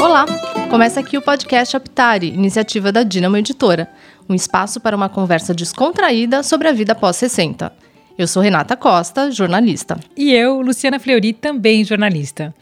Olá! 0.00 0.26
Começa 0.68 0.98
aqui 0.98 1.16
o 1.16 1.22
podcast 1.22 1.76
Aptari, 1.76 2.28
iniciativa 2.28 2.90
da 2.90 3.04
Dinamo 3.04 3.36
Editora, 3.36 3.88
um 4.28 4.34
espaço 4.34 4.80
para 4.80 4.96
uma 4.96 5.08
conversa 5.08 5.54
descontraída 5.54 6.42
sobre 6.42 6.66
a 6.66 6.72
vida 6.72 6.94
pós 6.94 7.16
60. 7.16 7.72
Eu 8.18 8.26
sou 8.26 8.42
Renata 8.42 8.76
Costa, 8.76 9.30
jornalista. 9.30 10.00
E 10.16 10.32
eu, 10.32 10.60
Luciana 10.60 10.98
Fleury, 10.98 11.32
também 11.32 11.84
jornalista. 11.84 12.52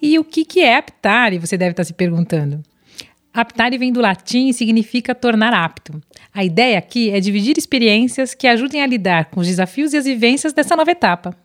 E 0.00 0.18
o 0.18 0.24
que, 0.24 0.44
que 0.44 0.60
é 0.60 0.76
aptare, 0.76 1.38
você 1.38 1.56
deve 1.56 1.72
estar 1.72 1.84
se 1.84 1.92
perguntando. 1.92 2.62
Aptare 3.34 3.76
vem 3.76 3.92
do 3.92 4.00
latim 4.00 4.48
e 4.48 4.54
significa 4.54 5.14
tornar 5.14 5.52
apto. 5.52 6.00
A 6.32 6.44
ideia 6.44 6.78
aqui 6.78 7.10
é 7.10 7.18
dividir 7.18 7.58
experiências 7.58 8.34
que 8.34 8.46
ajudem 8.46 8.82
a 8.82 8.86
lidar 8.86 9.26
com 9.26 9.40
os 9.40 9.48
desafios 9.48 9.92
e 9.94 9.96
as 9.96 10.04
vivências 10.04 10.52
dessa 10.52 10.76
nova 10.76 10.90
etapa. 10.90 11.36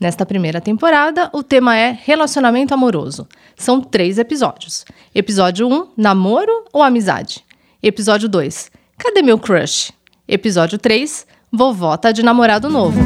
Nesta 0.00 0.24
primeira 0.24 0.62
temporada, 0.62 1.28
o 1.30 1.42
tema 1.42 1.76
é 1.76 1.90
relacionamento 2.04 2.72
amoroso. 2.72 3.28
São 3.54 3.82
três 3.82 4.18
episódios. 4.18 4.86
Episódio 5.14 5.68
1, 5.68 5.88
namoro 5.94 6.64
ou 6.72 6.82
amizade? 6.82 7.44
Episódio 7.82 8.26
2, 8.26 8.70
cadê 8.96 9.20
meu 9.20 9.38
crush? 9.38 9.92
Episódio 10.26 10.78
3, 10.78 11.26
vovó 11.52 11.98
tá 11.98 12.12
de 12.12 12.22
namorado 12.22 12.70
novo. 12.70 12.98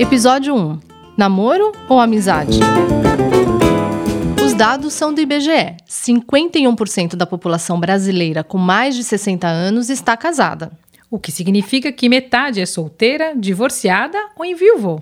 Episódio 0.00 0.52
1, 0.52 0.80
namoro 1.16 1.70
ou 1.88 2.00
amizade? 2.00 2.58
Os 4.44 4.52
dados 4.52 4.94
são 4.94 5.14
do 5.14 5.20
IBGE. 5.20 5.76
51% 5.88 7.14
da 7.14 7.24
população 7.24 7.78
brasileira 7.78 8.42
com 8.42 8.58
mais 8.58 8.96
de 8.96 9.04
60 9.04 9.46
anos 9.46 9.90
está 9.90 10.16
casada 10.16 10.72
o 11.14 11.18
que 11.20 11.30
significa 11.30 11.92
que 11.92 12.08
metade 12.08 12.60
é 12.60 12.66
solteira, 12.66 13.34
divorciada 13.36 14.18
ou 14.36 14.44
enviuvou. 14.44 15.00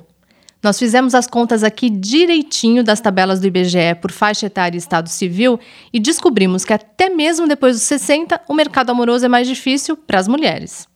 Nós 0.62 0.78
fizemos 0.78 1.14
as 1.14 1.26
contas 1.26 1.64
aqui 1.64 1.88
direitinho 1.88 2.84
das 2.84 3.00
tabelas 3.00 3.40
do 3.40 3.46
IBGE 3.46 3.94
por 3.98 4.12
faixa 4.12 4.44
etária 4.44 4.76
e 4.76 4.78
estado 4.78 5.08
civil 5.08 5.58
e 5.90 5.98
descobrimos 5.98 6.66
que 6.66 6.72
até 6.74 7.08
mesmo 7.08 7.48
depois 7.48 7.76
dos 7.76 7.84
60 7.84 8.42
o 8.46 8.52
mercado 8.52 8.90
amoroso 8.90 9.24
é 9.24 9.28
mais 9.28 9.48
difícil 9.48 9.96
para 9.96 10.20
as 10.20 10.28
mulheres. 10.28 10.86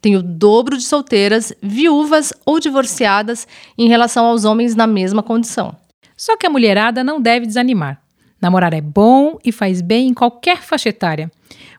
Tem 0.00 0.14
o 0.14 0.22
dobro 0.22 0.76
de 0.76 0.84
solteiras, 0.84 1.52
viúvas 1.60 2.32
ou 2.46 2.60
divorciadas 2.60 3.48
em 3.76 3.88
relação 3.88 4.24
aos 4.24 4.44
homens 4.44 4.76
na 4.76 4.86
mesma 4.86 5.22
condição. 5.22 5.74
Só 6.16 6.36
que 6.36 6.46
a 6.46 6.50
mulherada 6.50 7.02
não 7.02 7.20
deve 7.20 7.44
desanimar. 7.44 8.00
Namorar 8.40 8.72
é 8.72 8.80
bom 8.80 9.36
e 9.44 9.50
faz 9.50 9.80
bem 9.80 10.06
em 10.06 10.14
qualquer 10.14 10.58
faixa 10.58 10.90
etária. 10.90 11.28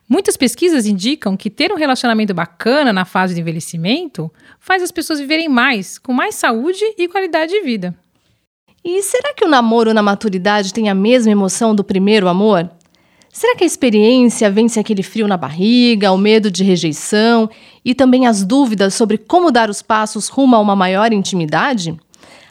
Muitas 0.08 0.36
pesquisas 0.36 0.86
indicam 0.86 1.36
que 1.36 1.50
ter 1.50 1.72
um 1.72 1.76
relacionamento 1.76 2.32
bacana 2.32 2.92
na 2.92 3.04
fase 3.04 3.34
de 3.34 3.40
envelhecimento 3.40 4.32
faz 4.60 4.82
as 4.82 4.92
pessoas 4.92 5.18
viverem 5.18 5.48
mais, 5.48 5.98
com 5.98 6.12
mais 6.12 6.36
saúde 6.36 6.84
e 6.96 7.08
qualidade 7.08 7.52
de 7.52 7.60
vida. 7.62 7.92
E 8.84 9.02
será 9.02 9.34
que 9.34 9.44
o 9.44 9.48
namoro 9.48 9.92
na 9.92 10.04
maturidade 10.04 10.72
tem 10.72 10.88
a 10.88 10.94
mesma 10.94 11.32
emoção 11.32 11.74
do 11.74 11.82
primeiro 11.82 12.28
amor? 12.28 12.70
Será 13.32 13.56
que 13.56 13.64
a 13.64 13.66
experiência 13.66 14.48
vence 14.48 14.78
aquele 14.78 15.02
frio 15.02 15.26
na 15.26 15.36
barriga, 15.36 16.12
o 16.12 16.16
medo 16.16 16.52
de 16.52 16.62
rejeição 16.62 17.50
e 17.84 17.92
também 17.92 18.28
as 18.28 18.44
dúvidas 18.44 18.94
sobre 18.94 19.18
como 19.18 19.50
dar 19.50 19.68
os 19.68 19.82
passos 19.82 20.28
rumo 20.28 20.54
a 20.54 20.60
uma 20.60 20.76
maior 20.76 21.12
intimidade? 21.12 21.96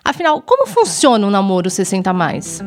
Afinal, 0.03 0.41
como 0.41 0.67
funciona 0.67 1.25
um 1.25 1.31
namoro 1.31 1.69
60 1.69 2.11
mais? 2.11 2.61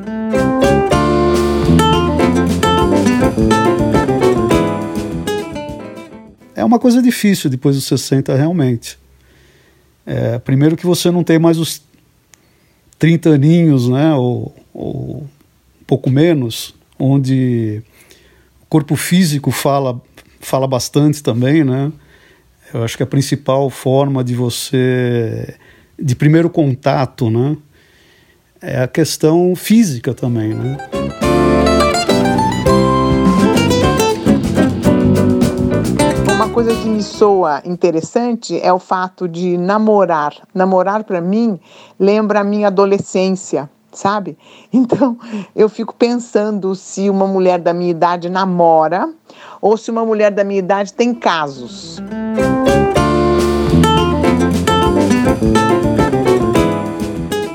É 6.58 6.64
uma 6.64 6.78
coisa 6.78 7.00
difícil 7.00 7.48
depois 7.48 7.76
dos 7.76 7.84
60 7.84 8.34
realmente. 8.34 8.98
É, 10.04 10.38
primeiro 10.38 10.76
que 10.76 10.84
você 10.84 11.10
não 11.10 11.22
tem 11.22 11.38
mais 11.38 11.56
os 11.56 11.82
30 12.98 13.30
aninhos, 13.30 13.88
né, 13.88 14.12
ou, 14.14 14.54
ou 14.74 15.22
um 15.80 15.84
pouco 15.86 16.10
menos, 16.10 16.74
onde 16.98 17.80
o 18.62 18.66
corpo 18.66 18.96
físico 18.96 19.52
fala, 19.52 20.00
fala 20.40 20.66
bastante 20.66 21.22
também, 21.22 21.62
né? 21.62 21.92
Eu 22.74 22.82
acho 22.82 22.96
que 22.96 23.02
a 23.02 23.06
principal 23.06 23.70
forma 23.70 24.24
de 24.24 24.34
você, 24.34 25.54
de 25.98 26.16
primeiro 26.16 26.50
contato, 26.50 27.30
né, 27.30 27.56
é 28.60 28.82
a 28.82 28.88
questão 28.88 29.54
física 29.54 30.12
também, 30.12 30.54
né? 30.54 31.27
Coisa 36.58 36.74
que 36.74 36.88
me 36.88 37.04
soa 37.04 37.62
interessante 37.64 38.60
é 38.60 38.72
o 38.72 38.80
fato 38.80 39.28
de 39.28 39.56
namorar. 39.56 40.34
Namorar 40.52 41.04
para 41.04 41.20
mim 41.20 41.60
lembra 42.00 42.40
a 42.40 42.42
minha 42.42 42.66
adolescência, 42.66 43.70
sabe? 43.92 44.36
Então 44.72 45.16
eu 45.54 45.68
fico 45.68 45.94
pensando 45.94 46.74
se 46.74 47.08
uma 47.08 47.28
mulher 47.28 47.60
da 47.60 47.72
minha 47.72 47.92
idade 47.92 48.28
namora 48.28 49.08
ou 49.60 49.76
se 49.76 49.88
uma 49.88 50.04
mulher 50.04 50.32
da 50.32 50.42
minha 50.42 50.58
idade 50.58 50.92
tem 50.94 51.14
casos. 51.14 52.00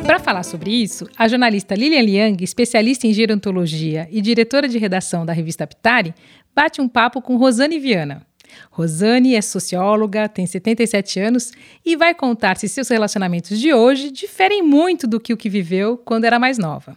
Para 0.06 0.20
falar 0.20 0.44
sobre 0.44 0.72
isso, 0.72 1.09
a 1.18 1.28
jornalista 1.28 1.75
Lilian 1.75 2.03
Liang, 2.03 2.41
especialista 2.41 3.06
em 3.06 3.12
gerontologia 3.12 4.08
e 4.09 4.22
diretora 4.22 4.70
de 4.70 4.78
redação 4.78 5.25
da 5.25 5.34
revista 5.34 5.68
Pitari, 5.68 6.16
bate 6.56 6.80
um 6.80 6.88
papo 6.88 7.22
com 7.22 7.35
Rosane 7.35 7.80
Viana. 7.80 8.25
Rosane 8.72 9.36
é 9.36 9.41
socióloga, 9.41 10.28
tem 10.30 10.46
77 10.46 11.19
anos 11.19 11.52
e 11.86 11.96
vai 11.96 12.14
contar 12.14 12.58
se 12.58 12.68
seus 12.68 12.90
relacionamentos 12.90 13.59
de 13.59 13.74
hoje 13.74 14.12
diferem 14.12 14.62
muito 14.62 15.08
do 15.08 15.19
que 15.19 15.34
o 15.34 15.38
que 15.38 15.50
viveu 15.50 15.97
quando 15.97 16.25
era 16.25 16.40
mais 16.40 16.58
nova. 16.58 16.96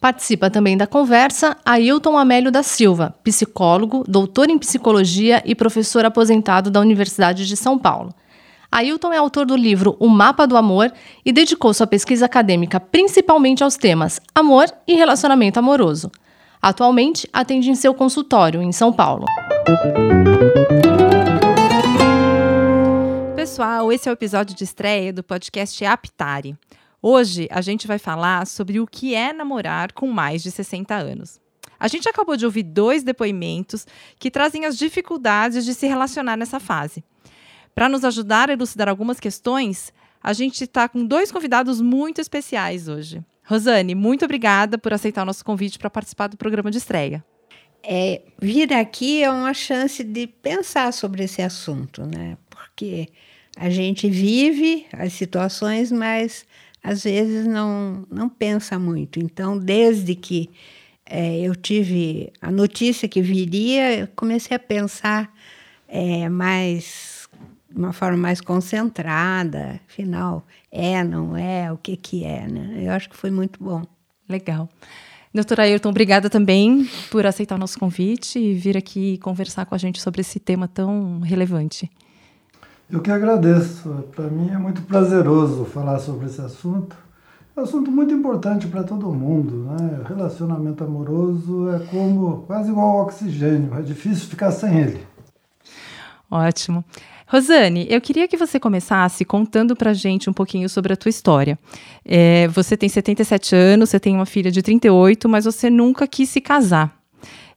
Participa 0.00 0.50
também 0.50 0.76
da 0.76 0.86
conversa 0.86 1.56
Ailton 1.64 2.18
Amélio 2.18 2.50
da 2.50 2.64
Silva, 2.64 3.14
psicólogo, 3.22 4.02
doutor 4.08 4.50
em 4.50 4.58
psicologia 4.58 5.40
e 5.44 5.54
professor 5.54 6.04
aposentado 6.04 6.70
da 6.72 6.80
Universidade 6.80 7.46
de 7.46 7.56
São 7.56 7.78
Paulo. 7.78 8.12
Ailton 8.72 9.12
é 9.12 9.18
autor 9.18 9.44
do 9.44 9.54
livro 9.54 9.96
O 10.00 10.08
Mapa 10.08 10.46
do 10.46 10.56
Amor 10.56 10.90
e 11.24 11.30
dedicou 11.30 11.74
sua 11.74 11.86
pesquisa 11.86 12.24
acadêmica 12.24 12.80
principalmente 12.80 13.62
aos 13.62 13.76
temas 13.76 14.18
amor 14.34 14.66
e 14.88 14.94
relacionamento 14.94 15.58
amoroso. 15.58 16.10
Atualmente, 16.64 17.28
atende 17.32 17.68
em 17.70 17.74
seu 17.74 17.92
consultório, 17.92 18.62
em 18.62 18.70
São 18.70 18.92
Paulo. 18.92 19.26
Pessoal, 23.34 23.92
esse 23.92 24.08
é 24.08 24.12
o 24.12 24.14
episódio 24.14 24.54
de 24.54 24.62
estreia 24.62 25.12
do 25.12 25.24
podcast 25.24 25.84
Aptare. 25.84 26.56
Hoje 27.02 27.48
a 27.50 27.60
gente 27.60 27.88
vai 27.88 27.98
falar 27.98 28.46
sobre 28.46 28.78
o 28.78 28.86
que 28.86 29.12
é 29.12 29.32
namorar 29.32 29.92
com 29.92 30.06
mais 30.06 30.40
de 30.40 30.52
60 30.52 30.94
anos. 30.94 31.40
A 31.80 31.88
gente 31.88 32.08
acabou 32.08 32.36
de 32.36 32.44
ouvir 32.46 32.62
dois 32.62 33.02
depoimentos 33.02 33.84
que 34.20 34.30
trazem 34.30 34.64
as 34.64 34.78
dificuldades 34.78 35.64
de 35.64 35.74
se 35.74 35.88
relacionar 35.88 36.36
nessa 36.36 36.60
fase. 36.60 37.02
Para 37.74 37.88
nos 37.88 38.04
ajudar 38.04 38.50
a 38.50 38.52
elucidar 38.52 38.88
algumas 38.88 39.18
questões, 39.18 39.92
a 40.22 40.32
gente 40.32 40.62
está 40.62 40.88
com 40.88 41.04
dois 41.04 41.32
convidados 41.32 41.80
muito 41.80 42.20
especiais 42.20 42.86
hoje. 42.86 43.20
Rosane, 43.44 43.94
muito 43.94 44.24
obrigada 44.24 44.78
por 44.78 44.92
aceitar 44.92 45.22
o 45.22 45.26
nosso 45.26 45.44
convite 45.44 45.78
para 45.78 45.90
participar 45.90 46.28
do 46.28 46.36
programa 46.36 46.70
de 46.70 46.78
estreia. 46.78 47.24
É, 47.82 48.22
vir 48.40 48.72
aqui 48.72 49.22
é 49.22 49.30
uma 49.30 49.52
chance 49.52 50.04
de 50.04 50.26
pensar 50.26 50.92
sobre 50.92 51.24
esse 51.24 51.42
assunto, 51.42 52.06
né? 52.06 52.36
Porque 52.48 53.08
a 53.56 53.68
gente 53.68 54.08
vive 54.08 54.86
as 54.92 55.12
situações, 55.12 55.90
mas 55.90 56.46
às 56.82 57.02
vezes 57.02 57.46
não, 57.46 58.06
não 58.10 58.28
pensa 58.28 58.78
muito. 58.78 59.18
Então, 59.18 59.58
desde 59.58 60.14
que 60.14 60.48
é, 61.04 61.40
eu 61.40 61.54
tive 61.56 62.32
a 62.40 62.50
notícia 62.50 63.08
que 63.08 63.20
viria, 63.20 63.98
eu 63.98 64.08
comecei 64.14 64.56
a 64.56 64.60
pensar 64.60 65.32
é, 65.88 66.28
mais 66.28 67.11
de 67.72 67.78
uma 67.78 67.92
forma 67.92 68.18
mais 68.18 68.40
concentrada, 68.40 69.80
afinal, 69.88 70.44
é, 70.70 71.02
não 71.02 71.36
é, 71.36 71.72
o 71.72 71.76
que 71.76 71.96
que 71.96 72.24
é, 72.24 72.46
né? 72.46 72.82
Eu 72.84 72.92
acho 72.92 73.08
que 73.08 73.16
foi 73.16 73.30
muito 73.30 73.62
bom. 73.62 73.82
Legal. 74.28 74.68
Doutora 75.34 75.62
Ayrton, 75.62 75.88
obrigada 75.88 76.28
também 76.28 76.86
por 77.10 77.24
aceitar 77.24 77.54
o 77.54 77.58
nosso 77.58 77.78
convite 77.78 78.38
e 78.38 78.52
vir 78.52 78.76
aqui 78.76 79.16
conversar 79.18 79.64
com 79.64 79.74
a 79.74 79.78
gente 79.78 80.00
sobre 80.00 80.20
esse 80.20 80.38
tema 80.38 80.68
tão 80.68 81.20
relevante. 81.20 81.90
Eu 82.90 83.00
que 83.00 83.10
agradeço. 83.10 84.04
Para 84.14 84.26
mim 84.26 84.50
é 84.50 84.58
muito 84.58 84.82
prazeroso 84.82 85.64
falar 85.64 85.98
sobre 86.00 86.26
esse 86.26 86.42
assunto. 86.42 86.94
É 87.56 87.60
um 87.60 87.64
assunto 87.64 87.90
muito 87.90 88.12
importante 88.12 88.66
para 88.66 88.82
todo 88.82 89.10
mundo. 89.10 89.64
Né? 89.70 90.02
Relacionamento 90.06 90.84
amoroso 90.84 91.70
é 91.70 91.78
como 91.86 92.42
quase 92.42 92.70
igual 92.70 92.98
ao 92.98 93.04
oxigênio. 93.04 93.74
É 93.74 93.80
difícil 93.80 94.28
ficar 94.28 94.52
sem 94.52 94.78
ele. 94.78 95.06
Ótimo. 96.30 96.84
Rosane, 97.32 97.86
eu 97.88 97.98
queria 97.98 98.28
que 98.28 98.36
você 98.36 98.60
começasse 98.60 99.24
contando 99.24 99.74
para 99.74 99.94
gente 99.94 100.28
um 100.28 100.34
pouquinho 100.34 100.68
sobre 100.68 100.92
a 100.92 100.96
tua 100.96 101.08
história. 101.08 101.58
É, 102.04 102.46
você 102.48 102.76
tem 102.76 102.90
77 102.90 103.56
anos, 103.56 103.88
você 103.88 103.98
tem 103.98 104.14
uma 104.14 104.26
filha 104.26 104.50
de 104.50 104.60
38, 104.60 105.26
mas 105.30 105.46
você 105.46 105.70
nunca 105.70 106.06
quis 106.06 106.28
se 106.28 106.42
casar. 106.42 106.94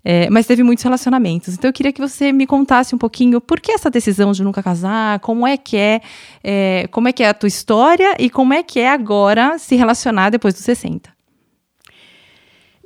é, 0.01 0.29
mas 0.29 0.45
teve 0.45 0.63
muitos 0.63 0.81
relacionamentos. 0.81 1.55
Então 1.55 1.67
eu 1.67 1.73
queria 1.73 1.91
que 1.91 1.99
você 1.99 2.31
me 2.31 2.47
contasse 2.47 2.95
um 2.95 2.97
pouquinho 2.97 3.41
por 3.41 3.59
que 3.59 3.73
essa 3.73 3.89
decisão 3.89 4.31
de 4.31 4.45
nunca 4.45 4.63
casar, 4.63 5.19
como 5.19 5.45
é 5.45 5.57
que 5.57 5.75
é, 5.75 5.99
é 6.41 6.87
como 6.89 7.09
é 7.09 7.11
que 7.11 7.21
é 7.21 7.27
a 7.27 7.33
tua 7.33 7.47
história 7.47 8.15
e 8.17 8.29
como 8.29 8.53
é 8.53 8.63
que 8.63 8.79
é 8.79 8.89
agora 8.89 9.57
se 9.57 9.75
relacionar 9.75 10.29
depois 10.29 10.53
dos 10.53 10.63
60. 10.63 11.09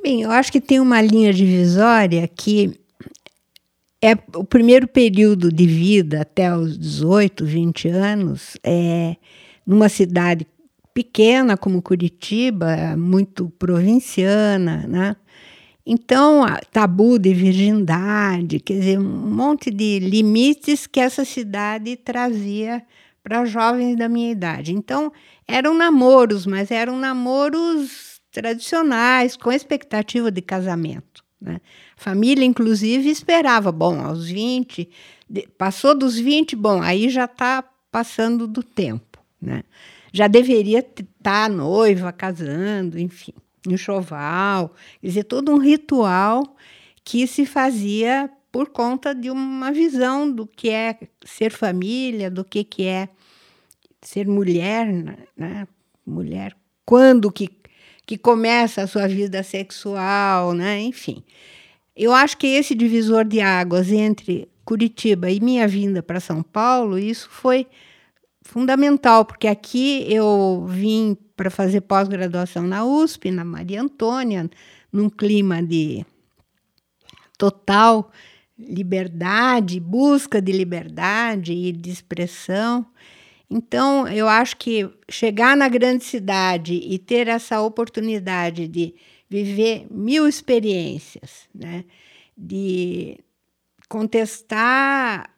Bem, 0.01 0.24
eu 0.24 0.31
acho 0.31 0.51
que 0.51 0.59
tem 0.59 0.80
uma 0.80 1.01
linha 1.01 1.31
divisória 1.31 2.27
que 2.27 2.80
é 4.01 4.13
o 4.36 4.44
primeiro 4.44 4.88
período 4.88 5.51
de 5.51 5.66
vida 5.66 6.22
até 6.22 6.56
os 6.56 6.78
18, 6.78 7.46
20 7.46 7.88
anos, 7.90 8.57
é 8.63 9.16
numa 9.66 9.90
cidade 9.90 10.48
pequena 10.94 11.57
como 11.57 11.81
Curitiba, 11.81 12.96
muito 12.98 13.50
provinciana, 13.51 14.86
né? 14.88 15.16
Então, 15.86 16.46
tabu 16.72 17.18
de 17.18 17.34
virgindade, 17.34 18.60
quer 18.60 18.74
dizer, 18.74 19.00
um 19.00 19.04
monte 19.04 19.72
de 19.72 20.00
limites 20.00 20.86
que 20.86 21.00
essa 21.00 21.25
cidade 21.25 21.95
trazia 21.98 22.84
para 23.24 23.45
jovens 23.45 23.95
da 23.95 24.07
minha 24.07 24.31
idade. 24.31 24.74
Então, 24.74 25.12
eram 25.48 25.74
namoros, 25.74 26.45
mas 26.45 26.69
eram 26.69 26.98
namoros 26.98 28.22
tradicionais, 28.31 29.36
com 29.36 29.52
expectativa 29.52 30.31
de 30.31 30.42
casamento. 30.42 31.24
Né? 31.42 31.60
Família, 32.00 32.46
inclusive, 32.46 33.10
esperava, 33.10 33.72
bom, 33.72 34.00
aos 34.00 34.28
20, 34.28 34.90
passou 35.57 35.98
dos 35.98 36.18
20, 36.18 36.56
bom, 36.56 36.81
aí 36.81 37.10
já 37.10 37.25
está 37.25 37.63
passando 37.92 38.48
do 38.48 38.63
tempo. 38.63 39.19
Né? 39.42 39.63
Já 40.13 40.28
deveria 40.28 40.80
estar 40.80 41.04
tá 41.22 41.50
noiva, 41.50 42.12
casando, 42.12 42.98
enfim 42.98 43.34
enxoval, 43.68 44.74
quer 45.01 45.07
dizer, 45.07 45.24
todo 45.24 45.51
um 45.51 45.57
ritual 45.57 46.56
que 47.04 47.25
se 47.28 47.46
fazia 47.46 48.30
por 48.52 48.69
conta 48.69 49.13
de 49.13 49.30
uma 49.30 49.72
visão 49.72 50.31
do 50.31 50.45
que 50.45 50.69
é 50.69 50.98
ser 51.24 51.52
família, 51.52 52.31
do 52.31 52.44
que, 52.44 52.63
que 52.63 52.86
é 52.86 53.10
ser 54.02 54.28
mulher, 54.28 54.88
né? 55.36 55.68
Mulher, 56.06 56.56
quando 56.86 57.31
que, 57.31 57.50
que 58.06 58.18
começa 58.18 58.81
a 58.81 58.88
sua 58.88 59.07
vida 59.07 59.44
sexual, 59.44 60.54
né? 60.54 60.80
Enfim. 60.81 61.24
Eu 62.01 62.13
acho 62.13 62.38
que 62.38 62.48
esse 62.48 62.74
divisor 62.74 63.25
de 63.25 63.42
águas 63.42 63.92
entre 63.92 64.48
Curitiba 64.63 65.30
e 65.30 65.42
minha 65.42 65.68
vinda 65.68 66.01
para 66.01 66.22
São 66.22 66.42
Paulo, 66.42 66.98
isso 66.98 67.28
foi 67.30 67.68
fundamental, 68.42 69.25
porque 69.25 69.50
aqui 69.50 70.06
eu 70.07 70.66
vim 70.66 71.18
para 71.36 71.50
fazer 71.50 71.81
pós-graduação 71.81 72.63
na 72.63 72.86
USP, 72.86 73.31
na 73.31 73.44
Maria 73.44 73.81
Antônia, 73.81 74.50
num 74.94 75.10
clima 75.10 75.62
de 75.62 76.06
total 77.38 78.10
liberdade, 78.57 79.78
busca 79.78 80.42
de 80.42 80.54
liberdade 80.54 81.52
e 81.52 81.74
de 81.74 81.90
expressão. 81.90 82.86
Então, 83.50 84.07
eu 84.07 84.30
acho 84.30 84.56
que 84.56 84.90
chegar 85.10 85.57
na 85.57 85.68
grande 85.68 86.06
cidade 86.06 86.75
e 86.75 86.98
ter 86.98 87.28
essa 87.28 87.60
oportunidade 87.62 88.69
de 88.69 88.95
viver 89.30 89.86
mil 89.92 90.28
experiências, 90.28 91.48
né? 91.54 91.86
de 92.36 93.20
contestar 93.88 95.30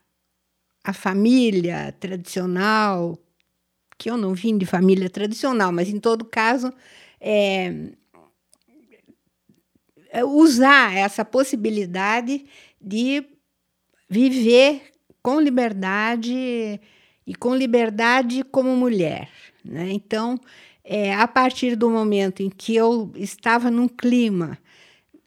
a 0.83 0.93
família 0.93 1.95
tradicional, 1.99 3.17
que 3.97 4.09
eu 4.09 4.17
não 4.17 4.33
vim 4.33 4.57
de 4.57 4.65
família 4.65 5.09
tradicional, 5.09 5.71
mas 5.71 5.89
em 5.89 5.99
todo 5.99 6.25
caso, 6.25 6.73
é, 7.19 7.91
é, 10.09 10.23
usar 10.23 10.95
essa 10.95 11.23
possibilidade 11.23 12.45
de 12.79 13.23
viver 14.09 14.91
com 15.21 15.39
liberdade 15.39 16.79
e 17.25 17.35
com 17.35 17.55
liberdade 17.55 18.43
como 18.43 18.75
mulher. 18.75 19.29
Né? 19.63 19.91
Então, 19.91 20.39
é, 20.83 21.13
a 21.13 21.27
partir 21.27 21.75
do 21.75 21.89
momento 21.89 22.41
em 22.41 22.49
que 22.49 22.75
eu 22.75 23.11
estava 23.15 23.69
num 23.69 23.87
clima, 23.87 24.57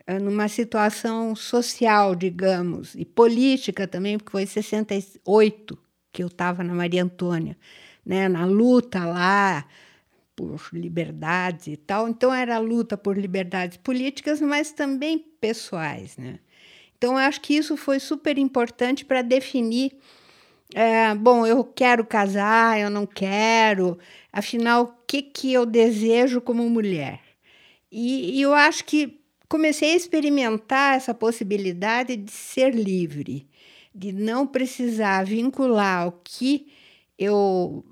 é, 0.06 0.18
numa 0.18 0.48
situação 0.48 1.34
social, 1.34 2.14
digamos, 2.14 2.94
e 2.94 3.04
política 3.04 3.86
também, 3.86 4.18
porque 4.18 4.32
foi 4.32 4.42
em 4.42 4.46
68 4.46 5.78
que 6.12 6.22
eu 6.22 6.28
estava 6.28 6.62
na 6.62 6.74
Maria 6.74 7.02
Antônia, 7.02 7.56
né, 8.04 8.28
na 8.28 8.44
luta 8.44 9.04
lá 9.04 9.66
por 10.36 10.60
liberdades 10.72 11.68
e 11.68 11.76
tal. 11.76 12.08
Então 12.08 12.32
era 12.32 12.58
luta 12.58 12.96
por 12.96 13.16
liberdades 13.16 13.76
políticas, 13.78 14.40
mas 14.40 14.72
também 14.72 15.18
pessoais, 15.18 16.16
né? 16.16 16.38
Então 16.96 17.12
eu 17.12 17.18
acho 17.18 17.40
que 17.40 17.54
isso 17.54 17.76
foi 17.76 18.00
super 18.00 18.38
importante 18.38 19.04
para 19.04 19.22
definir 19.22 19.92
é, 20.74 21.14
bom, 21.14 21.46
eu 21.46 21.62
quero 21.62 22.04
casar, 22.04 22.80
eu 22.80 22.90
não 22.90 23.06
quero, 23.06 23.96
afinal, 24.32 24.82
o 24.82 25.06
que, 25.06 25.22
que 25.22 25.52
eu 25.52 25.64
desejo 25.64 26.40
como 26.40 26.68
mulher? 26.68 27.20
E, 27.92 28.38
e 28.38 28.42
eu 28.42 28.52
acho 28.52 28.84
que 28.84 29.20
comecei 29.48 29.92
a 29.92 29.96
experimentar 29.96 30.96
essa 30.96 31.14
possibilidade 31.14 32.16
de 32.16 32.32
ser 32.32 32.74
livre, 32.74 33.46
de 33.94 34.10
não 34.10 34.44
precisar 34.44 35.24
vincular 35.24 36.08
o 36.08 36.12
que 36.24 36.66
eu 37.16 37.84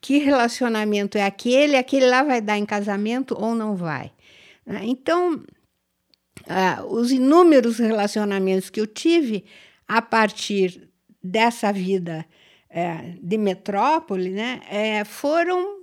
que 0.00 0.18
relacionamento 0.18 1.16
é 1.16 1.22
aquele, 1.22 1.76
aquele 1.76 2.06
lá 2.06 2.22
vai 2.24 2.40
dar 2.40 2.58
em 2.58 2.66
casamento 2.66 3.34
ou 3.40 3.54
não 3.54 3.74
vai. 3.76 4.12
Né? 4.66 4.80
Então, 4.82 5.42
ah, 6.48 6.84
os 6.86 7.10
inúmeros 7.10 7.78
relacionamentos 7.78 8.68
que 8.68 8.80
eu 8.80 8.86
tive 8.86 9.44
a 9.86 10.02
partir 10.02 10.90
dessa 11.24 11.72
vida 11.72 12.26
é, 12.68 13.14
de 13.20 13.38
metrópole 13.38 14.30
né, 14.30 14.60
é, 14.70 15.04
foram 15.04 15.82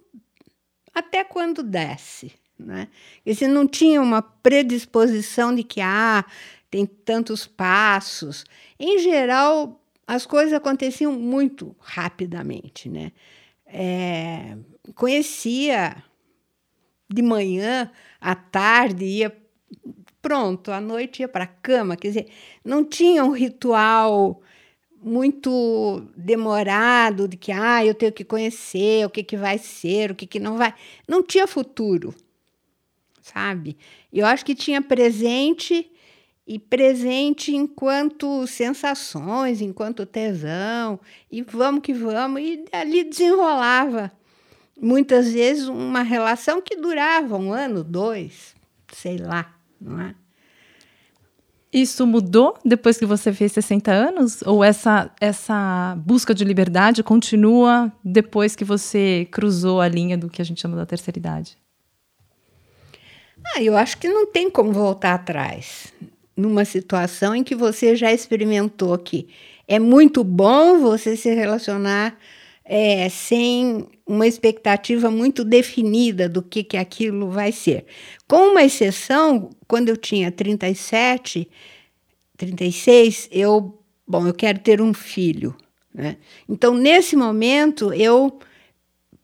até 0.94 1.24
quando 1.24 1.64
desce. 1.64 2.32
Né? 2.60 2.88
E 3.26 3.34
se 3.34 3.48
não 3.48 3.68
tinha 3.68 4.02
uma 4.02 4.22
predisposição 4.22 5.54
de 5.56 5.64
que 5.64 5.82
ah, 5.82 6.24
tem 6.70 6.86
tantos 6.86 7.48
passos. 7.48 8.46
Em 8.80 9.00
geral, 9.00 9.82
as 10.06 10.26
coisas 10.26 10.54
aconteciam 10.54 11.12
muito 11.12 11.76
rapidamente. 11.80 12.88
Né? 12.88 13.12
é, 13.72 14.58
conhecia 14.96 16.04
de 17.10 17.22
manhã, 17.22 17.90
à 18.20 18.36
tarde, 18.36 19.06
ia 19.06 19.36
pronto, 20.22 20.72
à 20.72 20.80
noite 20.80 21.22
ia 21.22 21.28
para 21.28 21.46
a 21.46 21.48
cama. 21.48 21.96
Quer 21.96 22.08
dizer, 22.10 22.28
não 22.64 22.84
tinha 22.84 23.24
um 23.24 23.32
ritual 23.32 24.42
muito 25.02 26.04
demorado 26.16 27.28
de 27.28 27.36
que 27.36 27.52
ah, 27.52 27.84
eu 27.86 27.96
tenho 27.96 28.12
que 28.12 28.24
conhecer 28.24 29.06
o 29.06 29.10
que, 29.10 29.24
que 29.24 29.36
vai 29.36 29.58
ser, 29.58 30.12
o 30.12 30.16
que, 30.16 30.28
que 30.28 30.40
não 30.40 30.58
vai. 30.58 30.74
Não 31.08 31.24
tinha 31.24 31.48
futuro, 31.48 32.14
sabe? 33.22 33.78
Eu 34.14 34.26
acho 34.26 34.46
que 34.46 34.54
tinha 34.54 34.82
presente 34.82 35.92
e 36.46 36.60
presente 36.60 37.56
enquanto 37.56 38.46
sensações, 38.46 39.62
enquanto 39.62 40.06
tesão, 40.06 41.00
e 41.32 41.42
vamos 41.42 41.82
que 41.82 41.94
vamos, 41.94 42.42
e 42.42 42.66
ali 42.72 43.04
desenrolava 43.04 44.12
muitas 44.80 45.32
vezes 45.32 45.68
uma 45.68 46.02
relação 46.02 46.62
que 46.62 46.76
durava 46.76 47.38
um 47.38 47.54
ano, 47.54 47.84
dois, 47.84 48.56
sei 48.92 49.18
lá, 49.18 49.56
não 49.80 50.02
é? 50.02 50.16
Isso 51.74 52.06
mudou 52.06 52.58
depois 52.66 52.98
que 52.98 53.06
você 53.06 53.32
fez 53.32 53.54
60 53.54 53.92
anos? 53.92 54.42
Ou 54.42 54.62
essa, 54.62 55.10
essa 55.22 55.96
busca 56.06 56.34
de 56.34 56.44
liberdade 56.44 57.02
continua 57.02 57.92
depois 58.04 58.56
que 58.56 58.66
você 58.66 59.26
cruzou 59.32 59.80
a 59.80 59.88
linha 59.88 60.18
do 60.18 60.30
que 60.30 60.42
a 60.42 60.46
gente 60.46 60.60
chama 60.60 60.76
da 60.76 60.86
terceira 60.86 61.18
idade? 61.18 61.58
Ah, 63.56 63.64
eu 63.64 63.78
acho 63.78 63.98
que 63.98 64.08
não 64.08 64.28
tem 64.28 64.50
como 64.50 64.74
voltar 64.74 65.14
atrás 65.14 65.94
numa 66.36 66.66
situação 66.66 67.34
em 67.34 67.44
que 67.44 67.56
você 67.56 67.96
já 67.96 68.12
experimentou 68.12 68.98
que 68.98 69.28
é 69.68 69.80
muito 69.80 70.24
bom 70.24 70.80
você 70.80 71.16
se 71.16 71.34
relacionar 71.34 72.18
é, 72.64 73.10
sem 73.10 73.88
uma 74.06 74.28
expectativa 74.28 75.10
muito 75.10 75.44
definida 75.44 76.28
do 76.28 76.42
que, 76.42 76.64
que 76.64 76.78
aquilo 76.78 77.30
vai 77.30 77.52
ser. 77.52 77.86
Com 78.28 78.52
uma 78.52 78.64
exceção, 78.64 79.50
quando 79.68 79.90
eu 79.90 79.98
tinha 79.98 80.32
37, 80.32 81.50
36, 82.38 83.30
eu, 83.32 83.80
bom, 84.08 84.28
eu 84.28 84.34
quero 84.34 84.60
ter 84.60 84.82
um 84.82 84.94
filho. 84.94 85.56
Né? 85.94 86.18
Então, 86.48 86.74
nesse 86.74 87.16
momento, 87.16 87.94
eu 87.94 88.40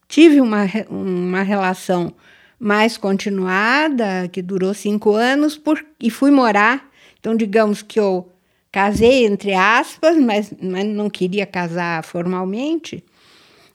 tive 0.07 0.41
uma, 0.41 0.65
uma 0.89 1.43
relação 1.43 2.13
mais 2.59 2.97
continuada, 2.97 4.27
que 4.31 4.41
durou 4.41 4.73
cinco 4.73 5.13
anos, 5.13 5.57
por, 5.57 5.85
e 6.01 6.09
fui 6.09 6.31
morar 6.31 6.87
então, 7.27 7.35
digamos 7.35 7.81
que 7.81 7.99
eu 7.99 8.31
casei, 8.71 9.25
entre 9.25 9.53
aspas, 9.53 10.17
mas, 10.17 10.53
mas 10.61 10.85
não 10.85 11.09
queria 11.09 11.45
casar 11.45 12.03
formalmente. 12.03 13.03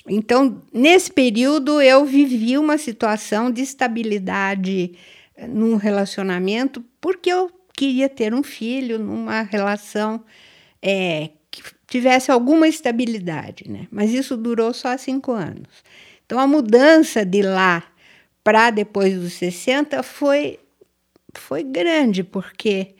Então, 0.06 0.60
nesse 0.72 1.12
período, 1.12 1.80
eu 1.80 2.04
vivi 2.04 2.58
uma 2.58 2.76
situação 2.76 3.50
de 3.50 3.62
estabilidade 3.62 4.94
eh, 5.36 5.46
num 5.46 5.76
relacionamento, 5.76 6.84
porque 7.00 7.30
eu 7.30 7.50
queria 7.76 8.08
ter 8.08 8.34
um 8.34 8.42
filho 8.42 8.98
numa 8.98 9.42
relação 9.42 10.24
é, 10.80 11.30
que 11.50 11.62
tivesse 11.86 12.30
alguma 12.30 12.66
estabilidade, 12.66 13.68
né? 13.68 13.86
Mas 13.90 14.12
isso 14.12 14.36
durou 14.36 14.72
só 14.74 14.96
cinco 14.96 15.32
anos. 15.32 15.84
Então 16.26 16.38
a 16.38 16.46
mudança 16.46 17.24
de 17.24 17.42
lá 17.42 17.84
para 18.42 18.70
depois 18.70 19.14
dos 19.18 19.34
60 19.34 20.02
foi, 20.02 20.58
foi 21.34 21.62
grande, 21.62 22.24
porque 22.24 22.94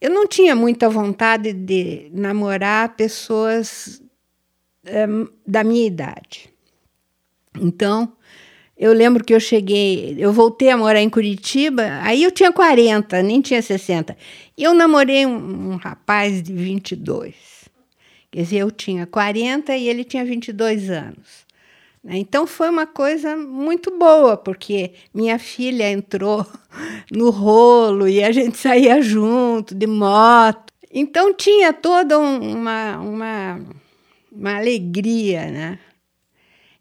eu 0.00 0.10
não 0.10 0.26
tinha 0.26 0.54
muita 0.54 0.88
vontade 0.88 1.52
de 1.52 2.10
namorar 2.12 2.96
pessoas 2.96 4.01
é, 4.84 5.06
da 5.46 5.64
minha 5.64 5.86
idade. 5.86 6.50
Então, 7.60 8.12
eu 8.76 8.92
lembro 8.92 9.22
que 9.22 9.34
eu 9.34 9.40
cheguei, 9.40 10.16
eu 10.18 10.32
voltei 10.32 10.70
a 10.70 10.76
morar 10.76 11.00
em 11.00 11.10
Curitiba, 11.10 12.00
aí 12.02 12.22
eu 12.22 12.30
tinha 12.30 12.52
40, 12.52 13.22
nem 13.22 13.40
tinha 13.40 13.62
60. 13.62 14.16
E 14.56 14.62
eu 14.62 14.74
namorei 14.74 15.24
um, 15.26 15.72
um 15.72 15.76
rapaz 15.76 16.42
de 16.42 16.52
22. 16.52 17.34
Quer 18.30 18.42
dizer, 18.42 18.58
eu 18.58 18.70
tinha 18.70 19.06
40 19.06 19.76
e 19.76 19.88
ele 19.88 20.04
tinha 20.04 20.24
22 20.24 20.88
anos. 20.90 21.46
Né? 22.02 22.16
Então 22.16 22.46
foi 22.46 22.68
uma 22.70 22.86
coisa 22.86 23.36
muito 23.36 23.96
boa, 23.96 24.36
porque 24.36 24.92
minha 25.14 25.38
filha 25.38 25.90
entrou 25.90 26.44
no 27.12 27.30
rolo 27.30 28.08
e 28.08 28.22
a 28.24 28.32
gente 28.32 28.56
saía 28.56 29.00
junto, 29.00 29.74
de 29.74 29.86
moto. 29.86 30.72
Então 30.90 31.32
tinha 31.32 31.72
toda 31.72 32.18
uma, 32.18 32.98
uma, 32.98 33.60
uma 34.32 34.56
alegria, 34.56 35.50
né? 35.50 35.78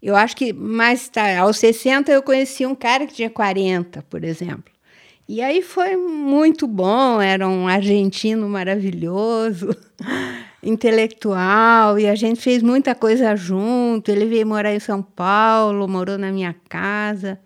Eu 0.02 0.16
acho 0.16 0.36
que 0.36 0.52
mais 0.52 1.08
tarde, 1.10 1.38
aos 1.38 1.58
60, 1.58 2.12
eu 2.12 2.24
conheci 2.24 2.66
um 2.66 2.74
cara 2.74 3.06
que 3.06 3.14
tinha 3.14 3.30
40, 3.30 4.02
por 4.10 4.24
exemplo. 4.24 4.72
E 5.28 5.42
aí 5.42 5.62
foi 5.62 5.96
muito 5.96 6.68
bom, 6.68 7.22
era 7.22 7.48
um 7.48 7.68
argentino 7.68 8.50
maravilhoso, 8.50 9.70
intelectual, 10.64 12.00
e 12.00 12.08
a 12.08 12.16
gente 12.16 12.42
fez 12.42 12.64
muita 12.64 12.96
coisa 12.96 13.36
junto. 13.36 14.10
Ele 14.10 14.26
veio 14.26 14.48
morar 14.48 14.74
em 14.74 14.80
São 14.80 15.02
Paulo, 15.02 15.88
morou 15.88 16.18
na 16.18 16.32
minha 16.32 16.56
casa. 16.68 17.40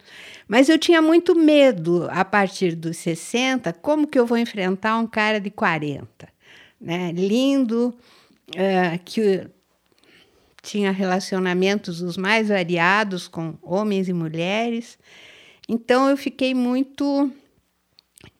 Mas 0.47 0.69
eu 0.69 0.79
tinha 0.79 1.01
muito 1.01 1.35
medo, 1.35 2.07
a 2.09 2.23
partir 2.23 2.75
dos 2.75 2.97
60, 2.97 3.73
como 3.73 4.07
que 4.07 4.17
eu 4.17 4.25
vou 4.25 4.37
enfrentar 4.37 4.97
um 4.97 5.07
cara 5.07 5.39
de 5.39 5.49
40? 5.49 6.07
Né? 6.79 7.11
Lindo, 7.11 7.93
uh, 8.49 8.99
que 9.03 9.47
tinha 10.65 10.91
relacionamentos 10.91 12.01
os 12.01 12.17
mais 12.17 12.47
variados 12.47 13.27
com 13.27 13.55
homens 13.61 14.09
e 14.09 14.13
mulheres. 14.13 14.97
Então 15.69 16.09
eu 16.09 16.17
fiquei 16.17 16.55
muito 16.55 17.31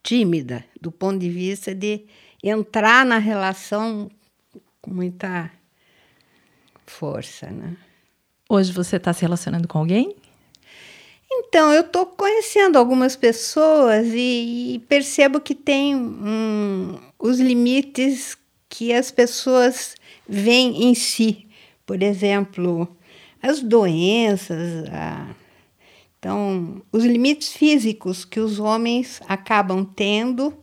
tímida 0.02 0.66
do 0.82 0.92
ponto 0.92 1.20
de 1.20 1.30
vista 1.30 1.74
de 1.74 2.06
entrar 2.44 3.06
na 3.06 3.20
relação 3.20 4.10
com 4.82 4.92
muita 4.92 5.52
força, 6.86 7.50
né? 7.50 7.78
Hoje 8.50 8.72
você 8.72 8.98
está 8.98 9.14
se 9.14 9.22
relacionando 9.22 9.68
com 9.68 9.80
alguém? 9.80 10.16
Então, 11.32 11.74
eu 11.74 11.82
estou 11.82 12.06
conhecendo 12.06 12.78
algumas 12.78 13.16
pessoas 13.16 14.08
e, 14.14 14.76
e 14.76 14.80
percebo 14.88 15.42
que 15.42 15.56
tem 15.56 15.96
os 17.20 17.40
limites 17.40 18.38
que 18.70 18.94
as 18.94 19.12
pessoas 19.12 19.96
veem 20.28 20.86
em 20.86 20.96
si. 20.96 21.48
Por 21.86 22.02
exemplo, 22.02 22.88
as 23.42 23.62
doenças, 23.62 24.90
a... 24.92 25.36
então, 26.18 26.82
os 26.92 27.04
limites 27.04 27.54
físicos 27.54 28.26
que 28.26 28.40
os 28.40 28.60
homens 28.60 29.22
acabam 29.28 29.86
tendo 29.86 30.58